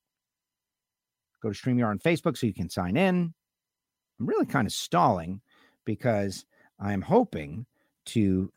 [1.41, 3.33] Go to StreamYard on Facebook so you can sign in.
[4.19, 5.41] I'm really kind of stalling
[5.85, 6.45] because
[6.79, 7.65] I'm hoping
[8.07, 8.51] to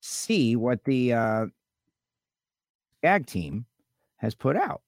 [0.00, 1.46] see what the uh,
[3.02, 3.66] gag team
[4.16, 4.82] has put out.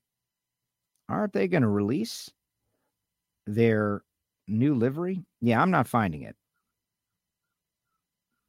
[1.08, 2.30] Aren't they going to release
[3.46, 4.02] their
[4.46, 5.24] new livery?
[5.40, 6.36] Yeah, I'm not finding it.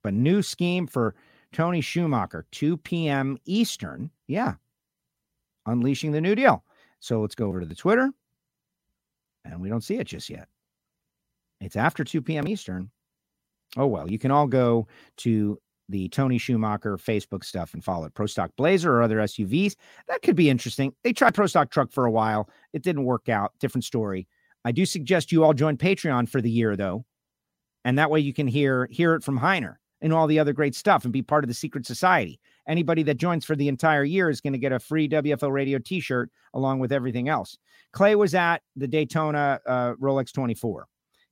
[0.04, 1.16] But new scheme for
[1.52, 3.38] Tony Schumacher, 2 p.m.
[3.46, 4.10] Eastern.
[4.28, 4.56] Yeah.
[5.66, 6.64] Unleashing the new deal.
[7.00, 8.12] So let's go over to the Twitter.
[9.46, 10.48] And we don't see it just yet.
[11.60, 12.48] It's after 2 p.m.
[12.48, 12.90] Eastern.
[13.78, 15.60] Oh, well, you can all go to
[15.92, 18.14] the Tony Schumacher Facebook stuff and follow it.
[18.14, 19.76] Pro Stock Blazer or other SUVs.
[20.08, 20.94] That could be interesting.
[21.04, 22.50] They tried Pro Stock Truck for a while.
[22.74, 23.54] It didn't work out.
[23.60, 24.28] Different story.
[24.64, 27.06] I do suggest you all join Patreon for the year though.
[27.84, 30.76] And that way you can hear hear it from Heiner and all the other great
[30.76, 32.40] stuff and be part of the secret society.
[32.68, 35.80] Anybody that joins for the entire year is going to get a free WFO radio
[35.80, 37.58] t-shirt along with everything else.
[37.94, 40.88] Clay was at the Daytona uh, Rolex 24.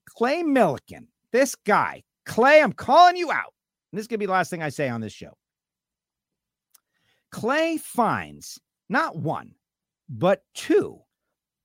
[0.07, 3.53] Clay Millican, this guy, Clay, I'm calling you out.
[3.91, 5.33] And this is going to be the last thing I say on this show.
[7.31, 8.59] Clay finds
[8.89, 9.53] not one,
[10.09, 10.99] but two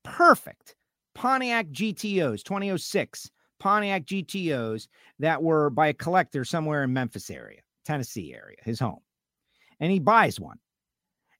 [0.02, 0.76] perfect
[1.14, 3.30] Pontiac GTOs, 2006
[3.60, 4.88] Pontiac GTOs
[5.18, 9.00] that were by a collector somewhere in Memphis area, Tennessee area, his home.
[9.80, 10.58] And he buys one.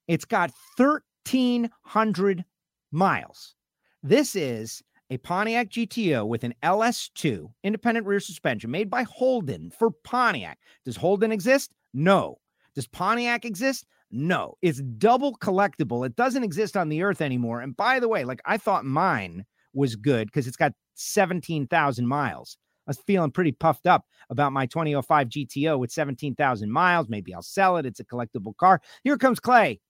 [0.09, 2.44] It's got 1,300
[2.93, 3.55] miles.
[4.02, 9.91] This is a Pontiac GTO with an LS2 independent rear suspension made by Holden for
[9.91, 10.59] Pontiac.
[10.85, 11.73] Does Holden exist?
[11.93, 12.37] No.
[12.75, 13.87] Does Pontiac exist?
[14.11, 14.55] No.
[14.63, 16.07] It's double collectible.
[16.07, 17.61] It doesn't exist on the earth anymore.
[17.61, 19.45] And by the way, like I thought mine
[19.75, 22.57] was good because it's got 17,000 miles.
[22.87, 27.09] I was feeling pretty puffed up about my 2005 GTO with 17,000 miles.
[27.09, 27.87] Maybe I'll sell it.
[27.87, 28.81] It's a collectible car.
[29.03, 29.81] Here comes Clay.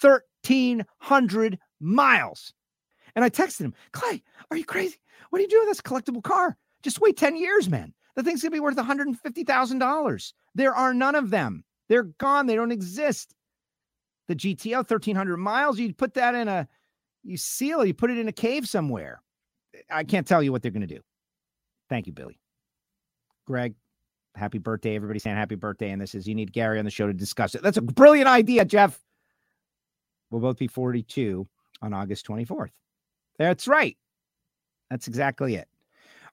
[0.00, 2.52] 1,300 miles.
[3.16, 4.96] And I texted him, Clay, are you crazy?
[5.30, 6.56] What are you doing with this collectible car?
[6.82, 7.94] Just wait 10 years, man.
[8.16, 10.32] The thing's going to be worth $150,000.
[10.54, 11.64] There are none of them.
[11.88, 12.46] They're gone.
[12.46, 13.34] They don't exist.
[14.28, 16.66] The GTO, 1,300 miles, you put that in a,
[17.22, 19.20] you seal it, you put it in a cave somewhere.
[19.90, 21.00] I can't tell you what they're going to do.
[21.88, 22.38] Thank you, Billy.
[23.46, 23.74] Greg,
[24.34, 24.96] happy birthday.
[24.96, 25.90] Everybody saying happy birthday.
[25.90, 27.62] And this is, you need Gary on the show to discuss it.
[27.62, 29.00] That's a brilliant idea, Jeff.
[30.30, 31.46] We'll both be 42
[31.82, 32.70] on August 24th.
[33.38, 33.96] That's right.
[34.90, 35.68] That's exactly it.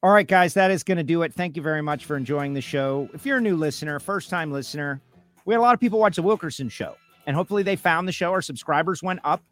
[0.03, 1.33] All right, guys, that is going to do it.
[1.33, 3.07] Thank you very much for enjoying the show.
[3.13, 4.99] If you're a new listener, first time listener,
[5.45, 6.95] we had a lot of people watch the Wilkerson show,
[7.27, 8.31] and hopefully they found the show.
[8.31, 9.43] Our subscribers went up.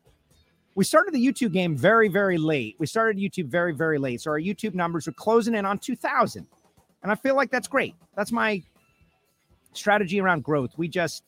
[0.75, 2.75] We started the YouTube game very, very late.
[2.79, 4.21] We started YouTube very, very late.
[4.21, 6.47] So our YouTube numbers are closing in on 2,000.
[7.03, 7.95] And I feel like that's great.
[8.15, 8.63] That's my
[9.73, 10.71] strategy around growth.
[10.77, 11.23] We just,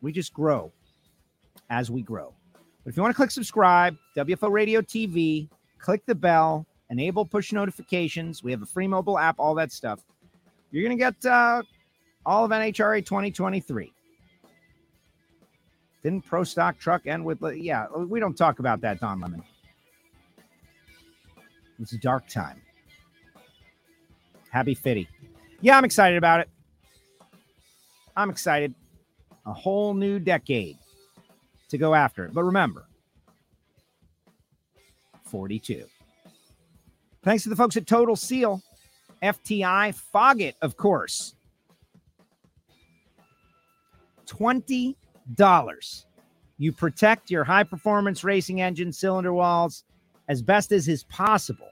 [0.00, 0.72] we just grow
[1.70, 2.34] as we grow.
[2.84, 5.48] But if you want to click subscribe, WFO Radio TV,
[5.78, 8.42] click the bell, enable push notifications.
[8.42, 10.00] We have a free mobile app, all that stuff.
[10.70, 11.62] You're going to get uh,
[12.26, 13.90] all of NHRA 2023.
[16.02, 19.42] Didn't Pro Stock Truck end with, yeah, we don't talk about that, Don Lemon.
[21.80, 22.60] It's a dark time.
[24.50, 25.08] Happy Fitty.
[25.62, 26.48] Yeah, I'm excited about it.
[28.16, 28.74] I'm excited.
[29.46, 30.78] A whole new decade
[31.68, 32.34] to go after it.
[32.34, 32.86] But remember,
[35.24, 35.84] 42.
[37.22, 38.62] Thanks to the folks at Total Seal,
[39.22, 41.34] FTI, Foggett, of course.
[44.26, 44.94] $20.
[46.58, 49.84] You protect your high performance racing engine cylinder walls
[50.28, 51.68] as best as is possible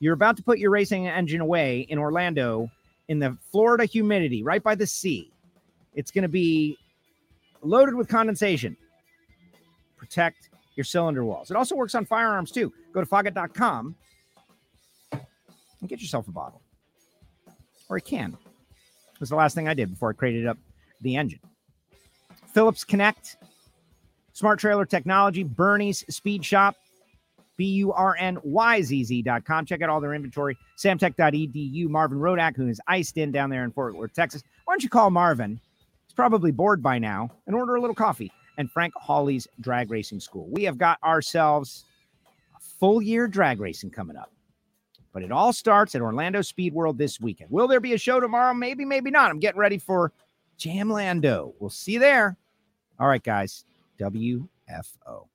[0.00, 2.70] You're about to put your racing engine away in Orlando
[3.08, 5.32] in the Florida humidity right by the sea.
[5.94, 6.76] It's going to be
[7.62, 8.76] loaded with condensation.
[10.14, 11.50] Protect your cylinder walls.
[11.50, 12.72] It also works on firearms too.
[12.92, 13.96] Go to fogget.com
[15.10, 16.62] and get yourself a bottle
[17.88, 18.36] or a can.
[19.12, 20.56] It was the last thing I did before I crated up
[21.00, 21.40] the engine.
[22.52, 23.38] Phillips Connect,
[24.34, 26.76] Smart Trailer Technology, Burnyzz Speed Shop,
[27.56, 29.66] B U R N Y Z Z.com.
[29.66, 30.56] Check out all their inventory.
[30.78, 31.88] Samtech.edu.
[31.88, 34.44] Marvin Rodak, who is iced in down there in Fort Worth, Texas.
[34.64, 35.60] Why don't you call Marvin?
[36.06, 38.30] He's probably bored by now and order a little coffee.
[38.56, 40.46] And Frank Hawley's Drag Racing School.
[40.50, 41.84] We have got ourselves
[42.56, 44.30] a full year drag racing coming up.
[45.12, 47.50] But it all starts at Orlando Speed World this weekend.
[47.50, 48.52] Will there be a show tomorrow?
[48.52, 49.30] Maybe, maybe not.
[49.30, 50.12] I'm getting ready for
[50.58, 51.54] Jamlando.
[51.58, 52.36] We'll see you there.
[52.98, 53.64] All right, guys.
[54.00, 55.28] WFO.